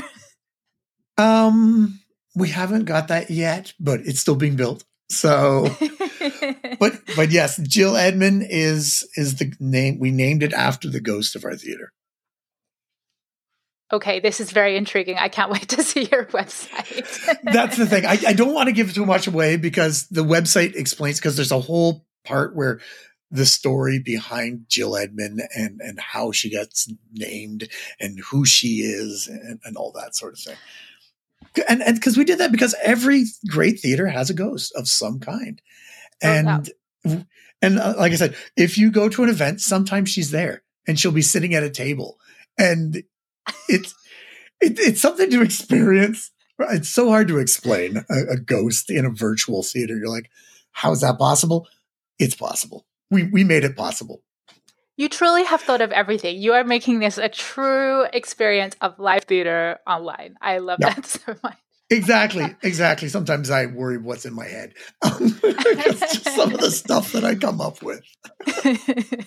[1.19, 2.01] um,
[2.39, 4.85] we haven't got that yet, but it's still being built.
[5.11, 5.69] So,
[6.79, 11.35] but but yes, Jill Edmond is is the name we named it after the ghost
[11.35, 11.93] of our theater.
[13.91, 15.17] Okay, this is very intriguing.
[15.17, 17.39] I can't wait to see your website.
[17.43, 18.05] That's the thing.
[18.07, 21.53] I, I don't want to give too much away because the website explains because there's
[21.53, 22.81] a whole part where
[23.31, 29.27] the story behind Jill Edmond and and how she gets named and who she is
[29.27, 30.57] and, and all that sort of thing
[31.69, 35.21] and and because we did that because every great theater has a ghost of some
[35.21, 35.61] kind,
[36.23, 36.63] and oh,
[37.05, 37.25] wow.
[37.63, 40.99] and uh, like I said, if you go to an event, sometimes she's there and
[40.99, 42.19] she'll be sitting at a table,
[42.59, 43.03] and
[43.69, 43.95] it's
[44.61, 46.31] it, it's something to experience.
[46.61, 49.97] It's so hard to explain a, a ghost in a virtual theater.
[49.97, 50.29] You're like,
[50.73, 51.69] how is that possible?
[52.19, 52.85] It's possible.
[53.11, 54.23] We we made it possible.
[54.99, 56.39] You truly have thought of everything.
[56.39, 60.37] You are making this a true experience of live theater online.
[60.41, 61.57] I love that so much.
[61.89, 63.09] exactly, exactly.
[63.09, 64.75] Sometimes I worry what's in my head.
[65.05, 68.03] some of the stuff that I come up with.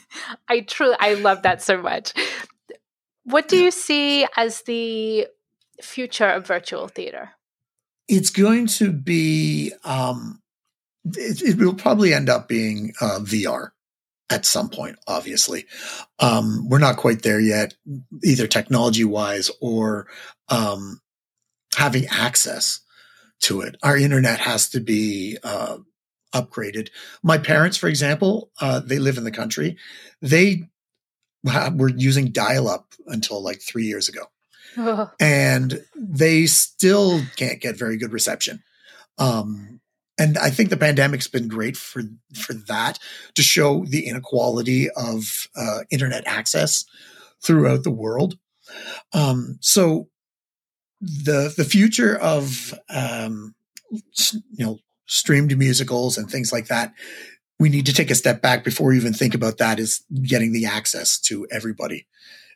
[0.49, 2.11] I truly, I love that so much.
[3.23, 3.63] What do yeah.
[3.63, 5.27] you see as the
[5.81, 7.29] future of virtual theater?
[8.09, 9.71] It's going to be.
[9.85, 10.41] Um,
[11.05, 13.69] it, it will probably end up being uh, VR
[14.31, 15.65] at some point, obviously.
[16.19, 17.75] Um, we're not quite there yet,
[18.23, 20.07] either technology wise or
[20.49, 21.01] um,
[21.75, 22.79] having access
[23.41, 23.75] to it.
[23.83, 25.77] Our internet has to be uh,
[26.33, 26.89] upgraded.
[27.21, 29.77] My parents, for example, uh, they live in the country.
[30.21, 30.69] They
[31.43, 34.23] were using dial up until like three years ago.
[35.19, 38.63] And they still can't get very good reception.
[39.17, 39.80] Um,
[40.21, 42.03] and I think the pandemic's been great for
[42.35, 42.99] for that
[43.33, 46.85] to show the inequality of uh, internet access
[47.43, 48.37] throughout the world.
[49.13, 50.09] Um, so
[51.01, 53.55] the the future of um,
[53.91, 56.93] you know streamed musicals and things like that,
[57.59, 59.79] we need to take a step back before we even think about that.
[59.79, 62.05] Is getting the access to everybody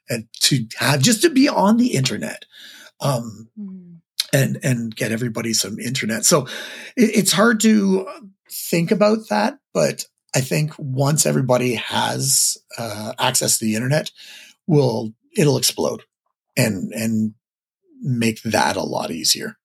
[0.07, 2.45] and to have just to be on the internet.
[3.01, 3.84] Um, mm
[4.35, 6.25] and and get everybody some internet.
[6.25, 6.43] So
[6.95, 8.07] it, it's hard to
[8.51, 14.11] think about that, but I think once everybody has uh, access to the internet,
[14.67, 16.03] will it'll explode
[16.57, 17.33] and and
[18.01, 19.57] make that a lot easier.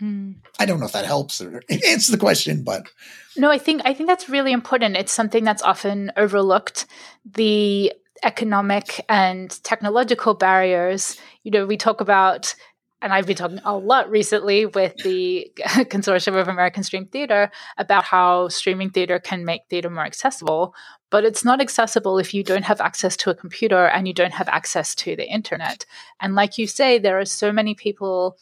[0.00, 0.36] Mm.
[0.58, 2.88] I don't know if that helps or answers the question, but
[3.36, 4.96] no, I think I think that's really important.
[4.96, 6.86] It's something that's often overlooked.
[7.24, 7.92] The
[8.24, 11.16] economic and technological barriers.
[11.42, 12.54] You know, we talk about
[13.02, 18.04] and I've been talking a lot recently with the Consortium of American Stream Theater about
[18.04, 20.74] how streaming theater can make theater more accessible.
[21.10, 24.32] But it's not accessible if you don't have access to a computer and you don't
[24.32, 25.84] have access to the internet.
[26.20, 28.38] And like you say, there are so many people.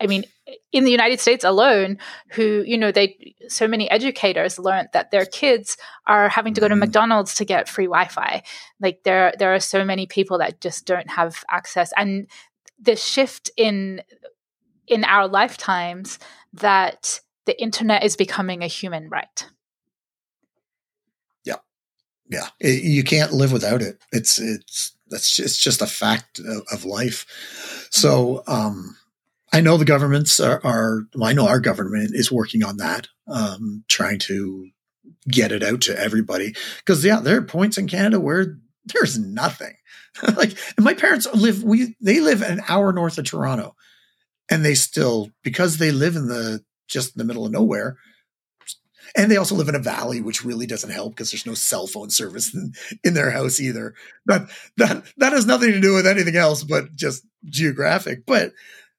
[0.00, 0.24] I mean,
[0.70, 1.98] in the United States alone,
[2.32, 6.68] who, you know, they, so many educators learned that their kids are having to go
[6.68, 6.80] to mm-hmm.
[6.80, 8.42] McDonald's to get free Wi Fi.
[8.80, 11.92] Like there, there are so many people that just don't have access.
[11.96, 12.28] And
[12.80, 14.02] the shift in
[14.86, 16.18] in our lifetimes
[16.52, 19.46] that the internet is becoming a human right.
[21.44, 21.56] Yeah,
[22.28, 23.98] yeah, it, you can't live without it.
[24.12, 27.88] It's it's that's it's just a fact of, of life.
[27.90, 28.96] So um,
[29.52, 33.08] I know the governments are, are well, I know our government is working on that,
[33.28, 34.70] um, trying to
[35.28, 36.54] get it out to everybody.
[36.78, 39.74] Because yeah, there are points in Canada where there's nothing.
[40.36, 43.74] like my parents live we they live an hour north of Toronto.
[44.50, 47.96] And they still because they live in the just in the middle of nowhere
[49.16, 51.86] and they also live in a valley which really doesn't help because there's no cell
[51.86, 52.72] phone service in,
[53.04, 53.94] in their house either.
[54.24, 58.24] But that that has nothing to do with anything else but just geographic.
[58.26, 58.52] But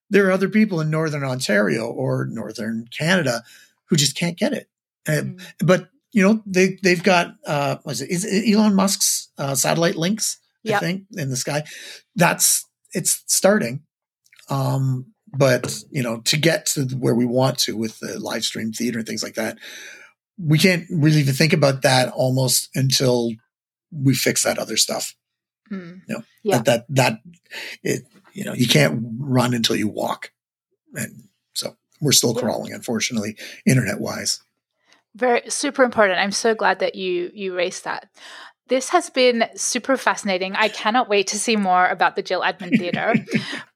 [0.10, 3.44] there are other people in northern ontario or northern canada
[3.86, 4.70] who just can't get it.
[5.06, 5.42] Mm.
[5.60, 9.98] but you know they they've got uh was it is it elon musk's uh, satellite
[9.98, 10.78] links yep.
[10.78, 11.64] I think, in the sky.
[12.16, 13.84] That's it's starting.
[14.50, 18.72] Um, but you know, to get to where we want to with the live stream
[18.72, 19.58] theater and things like that,
[20.38, 23.32] we can't really even think about that almost until
[23.92, 25.16] we fix that other stuff.
[25.72, 26.02] Mm.
[26.08, 26.58] You know, yeah.
[26.60, 27.20] that that that
[27.84, 28.04] it
[28.34, 30.32] you know, you can't run until you walk.
[30.96, 34.42] And so we're still crawling, unfortunately, internet wise.
[35.16, 36.20] Very super important.
[36.20, 38.10] I'm so glad that you you raised that.
[38.70, 40.54] This has been super fascinating.
[40.56, 43.14] I cannot wait to see more about the Jill Edmond Theatre.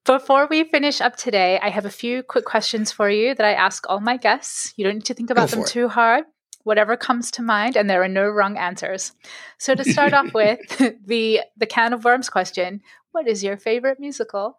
[0.05, 3.53] Before we finish up today, I have a few quick questions for you that I
[3.53, 4.73] ask all my guests.
[4.77, 5.67] You don't need to think about them it.
[5.67, 6.23] too hard.
[6.63, 9.13] Whatever comes to mind, and there are no wrong answers.
[9.57, 10.59] So to start off with
[11.05, 12.81] the the can of worms question,
[13.11, 14.57] what is your favorite musical?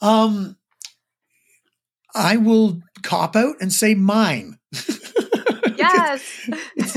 [0.00, 0.56] Um
[2.14, 4.58] I will cop out and say mine.
[5.94, 6.50] Yes.
[6.76, 6.96] it's,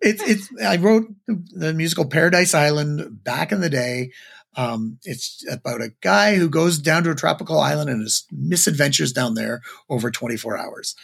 [0.00, 4.10] it's, it's, I wrote the musical Paradise Island back in the day.
[4.56, 9.12] Um, it's about a guy who goes down to a tropical island and his misadventures
[9.12, 10.96] down there over 24 hours.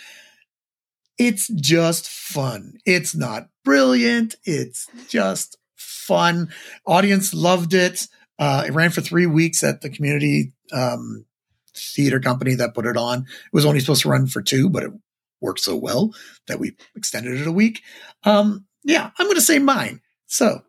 [1.18, 2.78] It's just fun.
[2.86, 4.36] It's not brilliant.
[4.44, 6.50] It's just fun.
[6.86, 8.08] Audience loved it.
[8.38, 11.26] Uh, it ran for three weeks at the community um,
[11.76, 13.20] theater company that put it on.
[13.20, 14.92] It was only supposed to run for two, but it
[15.42, 16.14] worked so well
[16.46, 17.82] that we extended it a week.
[18.24, 20.00] Um, yeah, I'm going to say mine.
[20.26, 20.62] So.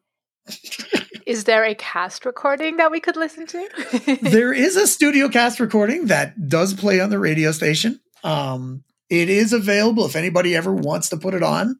[1.25, 4.17] is there a cast recording that we could listen to?
[4.21, 8.01] there is a studio cast recording that does play on the radio station.
[8.23, 11.79] Um, it is available if anybody ever wants to put it on.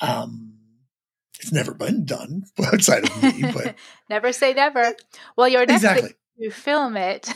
[0.00, 0.54] Um,
[1.40, 3.74] it's never been done outside of me, but
[4.08, 4.94] never say never.
[5.36, 6.14] Well, your next exactly.
[6.36, 7.32] you film it.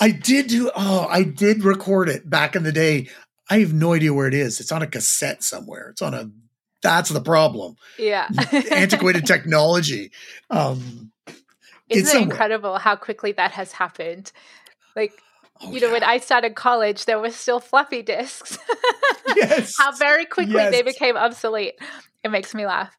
[0.00, 0.70] I did do.
[0.74, 3.08] Oh, I did record it back in the day.
[3.48, 4.60] I have no idea where it is.
[4.60, 5.90] It's on a cassette somewhere.
[5.90, 6.30] It's on a.
[6.82, 7.76] That's the problem.
[7.98, 8.28] Yeah.
[8.72, 10.10] Antiquated technology.
[10.50, 11.12] Um,
[11.88, 14.32] Isn't it incredible how quickly that has happened?
[14.96, 15.12] Like,
[15.60, 15.92] oh, you know, yeah.
[15.92, 18.58] when I started college, there was still floppy disks.
[19.36, 19.76] yes.
[19.78, 20.72] How very quickly yes.
[20.72, 21.74] they became obsolete.
[22.24, 22.96] It makes me laugh.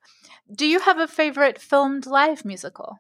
[0.54, 3.00] Do you have a favorite filmed live musical?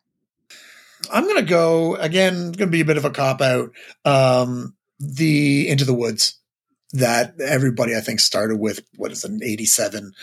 [1.12, 2.51] I'm going to go again.
[2.51, 3.72] Going to be a bit of a cop out.
[4.06, 6.39] Um, the Into the Woods
[6.91, 8.82] that everybody I think started with.
[8.95, 10.14] What is it, an '87?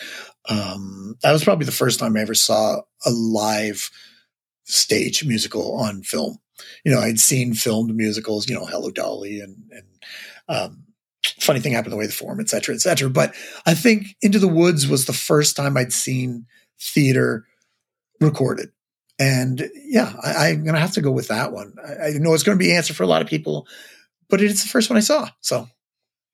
[0.48, 3.90] Um, that was probably the first time I ever saw a live
[4.64, 6.38] stage musical on film.
[6.84, 8.48] You know, I'd seen filmed musicals.
[8.48, 9.86] You know, Hello Dolly and and
[10.48, 10.84] um,
[11.40, 13.10] Funny Thing Happened the Way the Forum, et cetera, et cetera.
[13.10, 13.34] But
[13.66, 16.46] I think Into the Woods was the first time I'd seen
[16.80, 17.46] theater
[18.20, 18.70] recorded
[19.20, 21.74] and yeah, I, am going to have to go with that one.
[21.86, 23.68] I, I know it's going to be an answer for a lot of people,
[24.30, 25.28] but it's the first one I saw.
[25.42, 25.68] So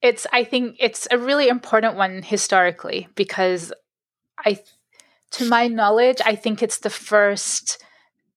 [0.01, 3.73] it's, I think it's a really important one historically because
[4.39, 4.59] I,
[5.31, 7.83] to my knowledge, I think it's the first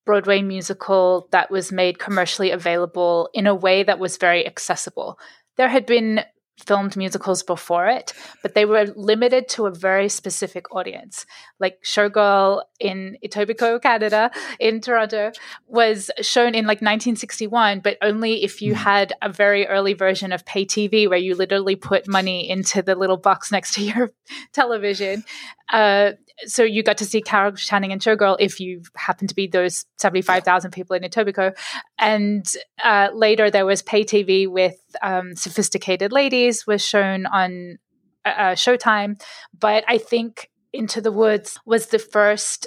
[0.05, 5.17] Broadway musical that was made commercially available in a way that was very accessible.
[5.59, 6.25] There had been
[6.61, 11.27] filmed musicals before it, but they were limited to a very specific audience.
[11.59, 15.33] Like Showgirl in Etobicoke, Canada, in Toronto,
[15.67, 18.81] was shown in like 1961, but only if you hmm.
[18.81, 22.95] had a very early version of pay TV where you literally put money into the
[22.95, 24.11] little box next to your
[24.53, 25.25] television.
[25.73, 26.13] Uh,
[26.47, 29.85] so you got to see Carol Channing and Showgirl if you happen to be those
[29.99, 31.57] 75,000 people in Etobicoke.
[31.99, 32.47] And
[32.83, 37.79] uh, later there was pay TV with um, Sophisticated Ladies was shown on
[38.25, 39.21] uh, uh, Showtime.
[39.59, 42.67] But I think Into the Woods was the first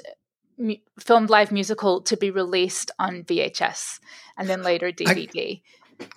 [0.58, 4.00] mu- filmed live musical to be released on VHS
[4.38, 5.62] and then later DVD.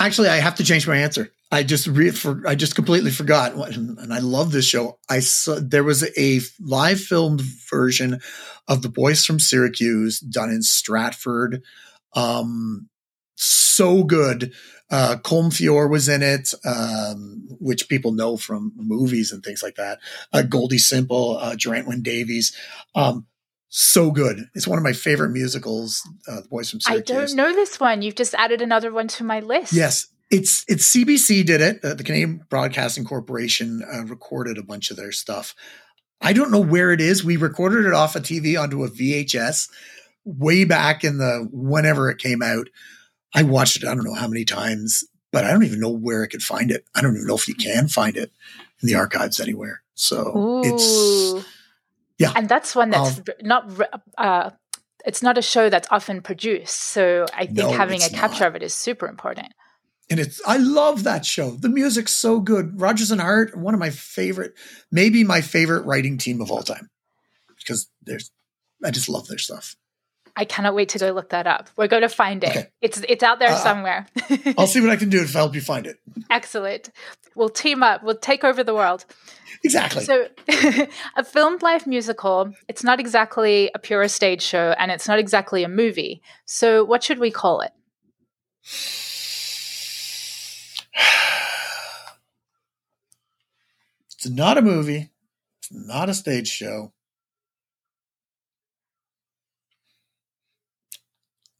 [0.01, 1.31] I, actually, I have to change my answer.
[1.53, 4.99] I just re- for, I just completely forgot, and I love this show.
[5.09, 8.21] I saw there was a live filmed version
[8.67, 11.63] of The Boys from Syracuse done in Stratford.
[12.15, 12.89] Um,
[13.37, 14.53] so good.
[14.91, 19.76] Uh, Colm Feore was in it, um, which people know from movies and things like
[19.76, 19.99] that.
[20.32, 22.57] Uh, Goldie Semple, uh, Geraint Wyn Davies.
[22.95, 23.26] Um,
[23.68, 24.49] so good.
[24.55, 27.11] It's one of my favorite musicals, uh, The Boys from Syracuse.
[27.11, 28.03] I don't know this one.
[28.03, 29.72] You've just added another one to my list.
[29.72, 31.84] Yes, it's it's CBC did it.
[31.84, 35.55] Uh, the Canadian Broadcasting Corporation uh, recorded a bunch of their stuff.
[36.20, 37.24] I don't know where it is.
[37.24, 39.68] We recorded it off a TV onto a VHS
[40.24, 42.68] way back in the whenever it came out.
[43.35, 43.85] I watched it.
[43.85, 46.70] I don't know how many times, but I don't even know where I could find
[46.70, 46.85] it.
[46.95, 48.33] I don't even know if you can find it
[48.83, 49.83] in the archives anywhere.
[49.95, 50.62] So Ooh.
[50.64, 51.47] it's
[52.18, 53.70] yeah, and that's one that's um, not.
[54.16, 54.51] Uh,
[55.05, 56.74] it's not a show that's often produced.
[56.74, 58.49] So I think no, having a capture not.
[58.49, 59.53] of it is super important
[60.09, 61.51] and it's I love that show.
[61.51, 62.81] The music's so good.
[62.81, 64.55] Rodgers and Hart, one of my favorite,
[64.91, 66.91] maybe my favorite writing team of all time,
[67.59, 68.31] because there's
[68.85, 69.77] I just love their stuff.
[70.37, 71.70] I cannot wait to go look that up.
[71.76, 72.51] We're going to find it.
[72.51, 72.66] Okay.
[72.82, 74.07] It's it's out there uh, somewhere.
[74.59, 75.97] I'll see what I can do to help you find it.
[76.30, 76.91] Excellent.
[77.34, 78.03] We'll team up.
[78.03, 79.07] We'll take over the world.
[79.64, 80.05] Exactly.
[80.05, 80.28] So,
[81.16, 85.64] a filmed live musical, it's not exactly a pure stage show and it's not exactly
[85.64, 86.22] a movie.
[86.45, 87.72] So, what should we call it?
[94.18, 95.11] It's not a movie.
[95.59, 96.93] It's not a stage show.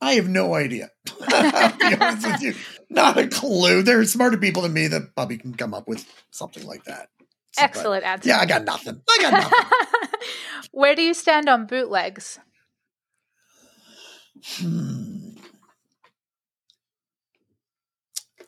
[0.01, 0.91] I have no idea.
[1.29, 2.55] I'll be with you.
[2.91, 3.83] Not a clue.
[3.83, 7.09] There are smarter people than me that probably can come up with something like that.
[7.59, 8.29] Excellent but, answer.
[8.29, 9.01] Yeah, I got nothing.
[9.09, 10.19] I got nothing.
[10.71, 12.39] Where do you stand on bootlegs?
[14.45, 15.31] Hmm.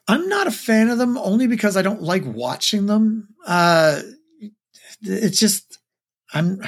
[0.07, 3.29] I'm not a fan of them only because I don't like watching them.
[3.45, 4.01] Uh,
[5.01, 5.68] it's just,
[6.33, 6.61] I'm,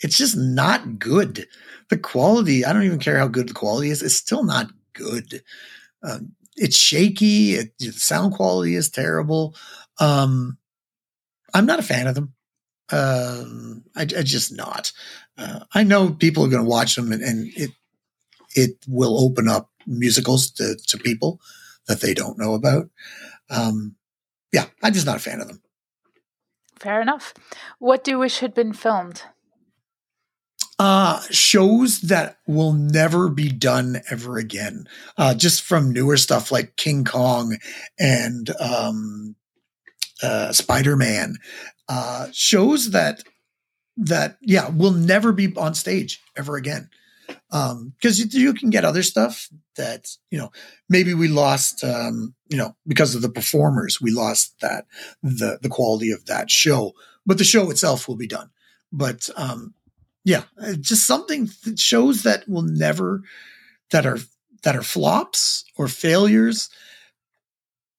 [0.00, 1.46] it's just not good.
[1.88, 4.02] The quality, I don't even care how good the quality is.
[4.02, 5.42] It's still not good.
[6.02, 7.54] Um, it's shaky.
[7.54, 9.54] It, the sound quality is terrible.
[9.98, 10.58] Um,
[11.52, 12.34] I'm not a fan of them.
[12.92, 14.92] Um, I, I just not.
[15.36, 17.70] Uh, I know people are going to watch them and, and, it,
[18.54, 21.40] it will open up musicals to, to people
[21.88, 22.88] that they don't know about.
[23.50, 23.96] Um,
[24.52, 25.60] yeah, I'm just not a fan of them.
[26.78, 27.34] Fair enough.
[27.78, 29.22] What do you wish had been filmed?
[30.78, 34.86] Uh, shows that will never be done ever again.
[35.16, 37.56] Uh, just from newer stuff like King Kong
[37.98, 39.36] and um,
[40.22, 41.36] uh, Spider Man.
[41.88, 43.22] Uh, shows that
[43.96, 46.90] that yeah will never be on stage ever again
[47.50, 50.50] um because you, you, can get other stuff that you know
[50.88, 54.86] maybe we lost um you know because of the performers we lost that
[55.22, 56.92] the the quality of that show
[57.24, 58.50] but the show itself will be done.
[58.92, 59.74] But um
[60.24, 63.22] yeah uh, just something that shows that will never
[63.90, 64.18] that are
[64.62, 66.68] that are flops or failures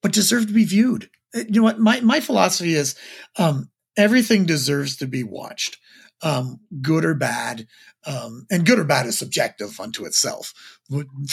[0.02, 1.10] but deserve to be viewed.
[1.36, 1.80] Uh, you know what?
[1.80, 2.96] My my philosophy is
[3.38, 5.78] um everything deserves to be watched
[6.22, 7.68] um, good or bad.
[8.06, 10.54] Um, and good or bad is subjective unto itself.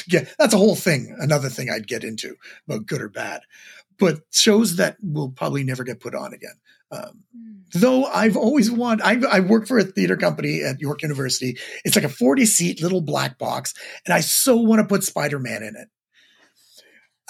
[0.08, 2.36] Yeah, that's a whole thing, another thing I'd get into
[2.68, 3.42] about good or bad.
[3.98, 6.56] But shows that will probably never get put on again.
[6.90, 7.52] Um, hmm.
[7.74, 11.58] though I've always wanted, I, I work for a theater company at York University.
[11.84, 13.74] It's like a 40 seat little black box,
[14.04, 15.88] and I so want to put Spider Man in it.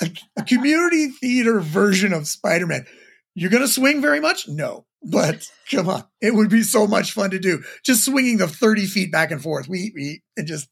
[0.03, 2.87] A, a community theater version of Spider Man.
[3.35, 4.49] You're going to swing very much?
[4.49, 4.87] No.
[5.03, 7.63] But come on, it would be so much fun to do.
[7.85, 9.69] Just swinging the 30 feet back and forth.
[9.69, 10.69] We, we, and just,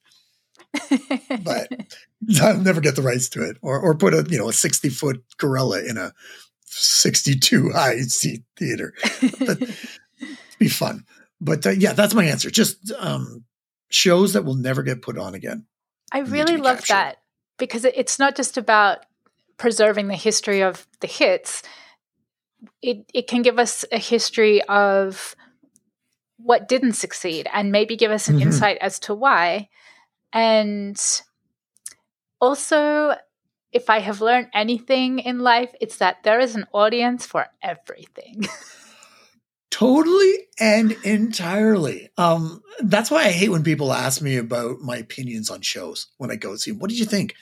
[1.42, 1.68] but
[2.40, 4.88] I'll never get the rights to it or, or put a, you know, a 60
[4.88, 6.12] foot gorilla in a
[6.66, 8.94] 62 high seat theater.
[9.38, 9.58] But
[10.58, 11.04] be fun.
[11.40, 12.50] But uh, yeah, that's my answer.
[12.50, 13.44] Just um,
[13.90, 15.66] shows that will never get put on again.
[16.12, 16.94] I really love captured.
[16.94, 17.16] that
[17.58, 19.04] because it's not just about
[19.56, 21.62] preserving the history of the hits
[22.80, 25.36] it, it can give us a history of
[26.36, 28.48] what didn't succeed and maybe give us an mm-hmm.
[28.48, 29.68] insight as to why.
[30.32, 31.00] And
[32.40, 33.14] also,
[33.72, 38.44] if I have learned anything in life, it's that there is an audience for everything.
[39.70, 42.10] totally and entirely.
[42.18, 46.30] Um, that's why I hate when people ask me about my opinions on shows when
[46.30, 46.80] I go see them.
[46.80, 47.34] What did you think?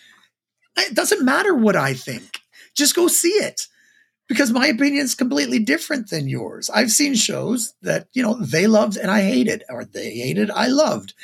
[0.76, 2.40] It doesn't matter what I think.
[2.76, 3.66] Just go see it
[4.30, 6.70] because my opinion is completely different than yours.
[6.70, 10.68] I've seen shows that, you know, they loved and I hated, or they hated, I
[10.68, 11.14] loved.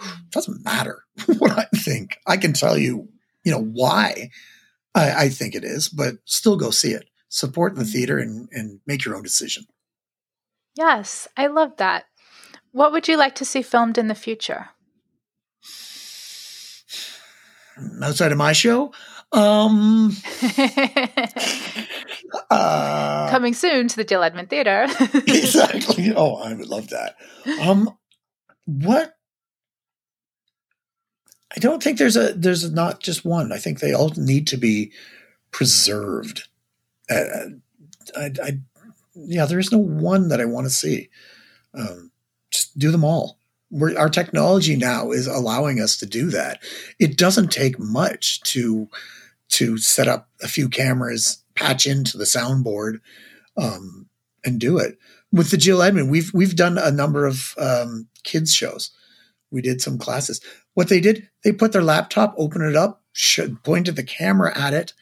[0.00, 1.04] It doesn't matter
[1.38, 2.18] what I think.
[2.26, 3.08] I can tell you,
[3.44, 4.30] you know, why
[4.96, 7.08] I, I think it is, but still go see it.
[7.28, 7.92] Support the mm-hmm.
[7.92, 9.66] theater and, and make your own decision.
[10.74, 12.06] Yes, I love that.
[12.72, 14.70] What would you like to see filmed in the future?
[18.02, 18.92] Outside of my show,
[19.34, 20.16] um,
[22.50, 24.86] uh, coming soon to the Jill Edmond Theater.
[25.14, 26.12] exactly.
[26.14, 27.16] Oh, I would love that.
[27.60, 27.90] Um,
[28.64, 29.16] what?
[31.56, 33.52] I don't think there's a there's not just one.
[33.52, 34.92] I think they all need to be
[35.50, 36.48] preserved.
[37.10, 37.50] Uh,
[38.16, 38.58] I, I,
[39.14, 41.10] yeah, there is no one that I want to see.
[41.72, 42.10] Um,
[42.50, 43.38] just do them all.
[43.70, 46.62] We're, our technology now is allowing us to do that.
[46.98, 48.88] It doesn't take much to
[49.54, 53.00] to set up a few cameras, patch into the soundboard,
[53.56, 54.08] um,
[54.44, 54.98] and do it.
[55.32, 58.90] With the Jill Edmond, we've we've done a number of um, kids shows.
[59.50, 60.40] We did some classes.
[60.74, 63.02] What they did, they put their laptop, open it up,
[63.62, 64.92] pointed the camera at it,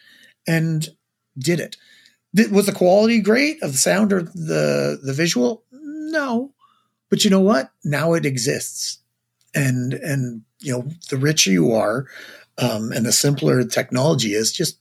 [0.47, 0.89] and
[1.39, 1.77] did it.
[2.51, 5.65] Was the quality great of the sound or the the visual?
[5.71, 6.53] No,
[7.11, 7.71] but you know what?
[7.85, 8.99] Now it exists,
[9.55, 12.07] and and you know the richer you are,
[12.63, 14.79] um, and the simpler technology is, just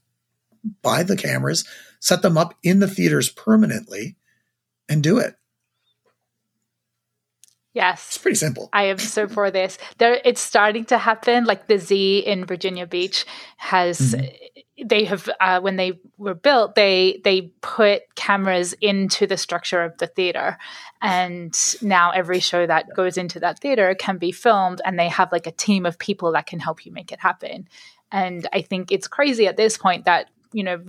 [0.81, 1.65] buy the cameras,
[1.99, 4.15] set them up in the theaters permanently,
[4.87, 5.35] and do it.
[7.73, 8.05] Yes.
[8.09, 8.69] It's pretty simple.
[8.73, 9.77] I am so for this.
[9.97, 11.45] There it's starting to happen.
[11.45, 13.25] Like the Z in Virginia Beach
[13.57, 14.60] has mm-hmm.
[14.83, 19.97] They have uh, when they were built, they they put cameras into the structure of
[19.97, 20.57] the theater.
[21.01, 25.31] And now every show that goes into that theater can be filmed and they have
[25.31, 27.67] like a team of people that can help you make it happen.
[28.11, 30.83] And I think it's crazy at this point that, you know,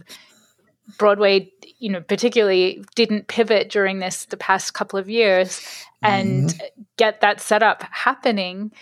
[0.99, 5.65] Broadway, you know, particularly didn't pivot during this the past couple of years
[6.03, 6.83] and mm-hmm.
[6.97, 8.73] get that setup happening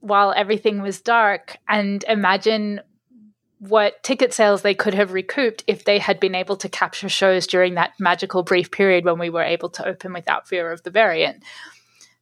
[0.00, 2.80] while everything was dark and imagine
[3.58, 7.46] what ticket sales they could have recouped if they had been able to capture shows
[7.46, 10.90] during that magical brief period when we were able to open without fear of the
[10.90, 11.42] variant.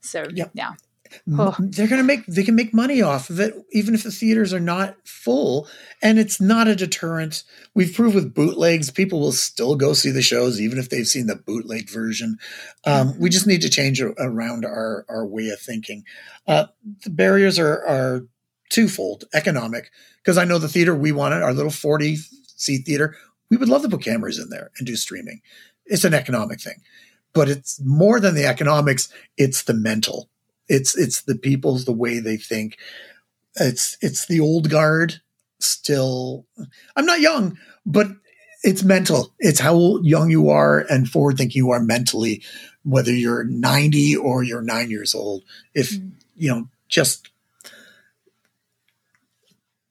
[0.01, 0.51] So, yep.
[0.55, 0.73] yeah.
[1.39, 1.55] Oh.
[1.59, 4.53] They're going to make they can make money off of it even if the theaters
[4.53, 5.69] are not full
[6.03, 7.45] and it's not a deterrent.
[7.75, 11.27] We've proved with bootlegs people will still go see the shows even if they've seen
[11.27, 12.39] the bootleg version.
[12.85, 16.05] Um, we just need to change around our our way of thinking.
[16.47, 16.67] Uh,
[17.05, 18.27] the barriers are are
[18.71, 19.91] twofold: economic,
[20.23, 22.17] because I know the theater we wanted, our little forty
[22.57, 23.17] seat theater,
[23.51, 25.41] we would love to put cameras in there and do streaming.
[25.85, 26.83] It's an economic thing,
[27.33, 29.09] but it's more than the economics.
[29.37, 30.29] It's the mental
[30.69, 32.79] it's it's the people's the way they think.
[33.57, 35.21] It's it's the old guard
[35.61, 36.47] still.
[36.97, 38.09] I'm not young, but
[38.63, 39.33] it's mental.
[39.39, 42.43] It's how young you are and forward thinking you are mentally,
[42.83, 45.45] whether you're 90 or you're nine years old.
[45.75, 46.13] If mm.
[46.37, 47.31] you know, just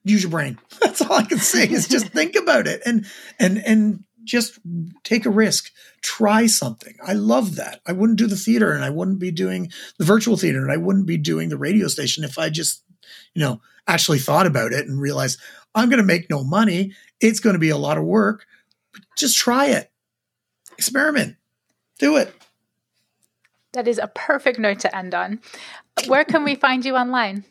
[0.06, 0.58] use your brain.
[0.82, 3.06] That's all I can say is just think about it and
[3.38, 4.60] and and just
[5.04, 6.96] take a risk, try something.
[7.06, 7.82] I love that.
[7.86, 10.78] I wouldn't do the theater and I wouldn't be doing the virtual theater and I
[10.78, 12.84] wouldn't be doing the radio station if I just,
[13.36, 15.40] you know, actually thought about it and realized
[15.76, 16.94] I'm going to make no money.
[17.22, 18.48] It's going to be a lot of work.
[19.16, 19.92] Just try it.
[20.78, 21.36] Experiment.
[22.00, 22.34] Do it.
[23.74, 25.40] That is a perfect note to end on.
[26.08, 27.46] Where can we find you online?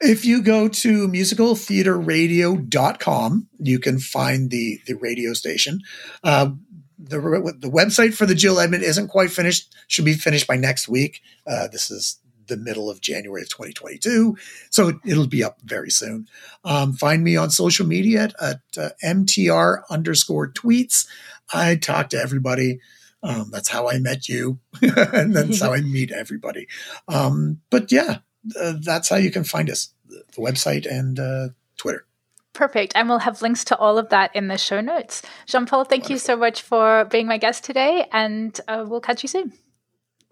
[0.00, 5.80] If you go to musicaltheaterradio.com, you can find the, the radio station.
[6.22, 6.50] Uh,
[6.98, 7.18] the,
[7.58, 11.20] the website for the Jill Edmond isn't quite finished, should be finished by next week.
[11.46, 14.36] Uh, this is the middle of January of 2022.
[14.70, 16.28] So it'll be up very soon.
[16.64, 21.06] Um, find me on social media at, at uh, MTR underscore tweets.
[21.52, 22.80] I talk to everybody.
[23.22, 26.68] Um, that's how I met you, and that's how I meet everybody.
[27.08, 28.18] Um, but yeah,
[28.58, 32.06] uh, that's how you can find us the website and uh, Twitter.
[32.52, 32.92] Perfect.
[32.94, 35.22] And we'll have links to all of that in the show notes.
[35.46, 36.12] Jean Paul, thank Wonderful.
[36.12, 39.52] you so much for being my guest today, and uh, we'll catch you soon.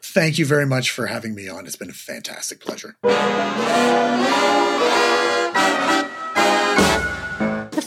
[0.00, 1.66] Thank you very much for having me on.
[1.66, 2.96] It's been a fantastic pleasure.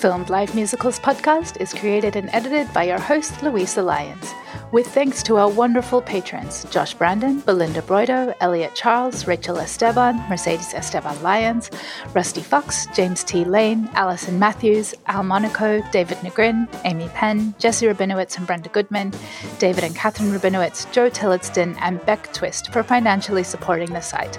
[0.06, 4.36] Filmed Live Musicals podcast is created and edited by your host, Louisa Lyons,
[4.72, 10.76] with thanks to our wonderful patrons Josh Brandon, Belinda Broido, Elliot Charles, Rachel Esteban, Mercedes
[10.76, 11.72] Esteban Lyons,
[12.14, 13.46] Rusty Fox, James T.
[13.46, 19.12] Lane, Allison Matthews, Al Monaco, David Negrin, Amy Penn, Jesse Rabinowitz and Brenda Goodman,
[19.58, 24.38] David and Catherine Rabinowitz, Joe Tillotson, and Beck Twist for financially supporting the site.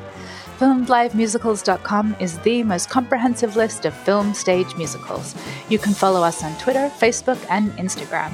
[0.59, 5.35] FilmedLiveMusicals.com is the most comprehensive list of film stage musicals.
[5.69, 8.33] You can follow us on Twitter, Facebook, and Instagram.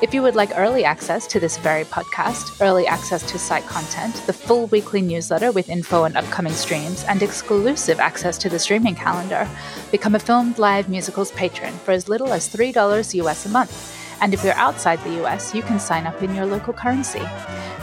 [0.00, 4.14] If you would like early access to this very podcast, early access to site content,
[4.26, 8.94] the full weekly newsletter with info on upcoming streams, and exclusive access to the streaming
[8.94, 9.48] calendar,
[9.90, 14.03] become a Filmed Live Musicals patron for as little as $3 US a month.
[14.20, 17.22] And if you're outside the US, you can sign up in your local currency.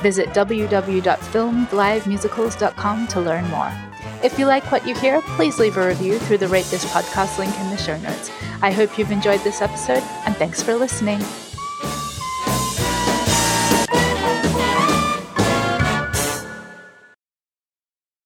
[0.02, 3.72] Visit www.filmedlivemusicals.com to learn more.
[4.24, 7.40] If you like what you hear, please leave a review through the Rate This Podcast
[7.40, 8.32] link in the show notes.
[8.62, 11.22] I hope you've enjoyed this episode, and thanks for listening.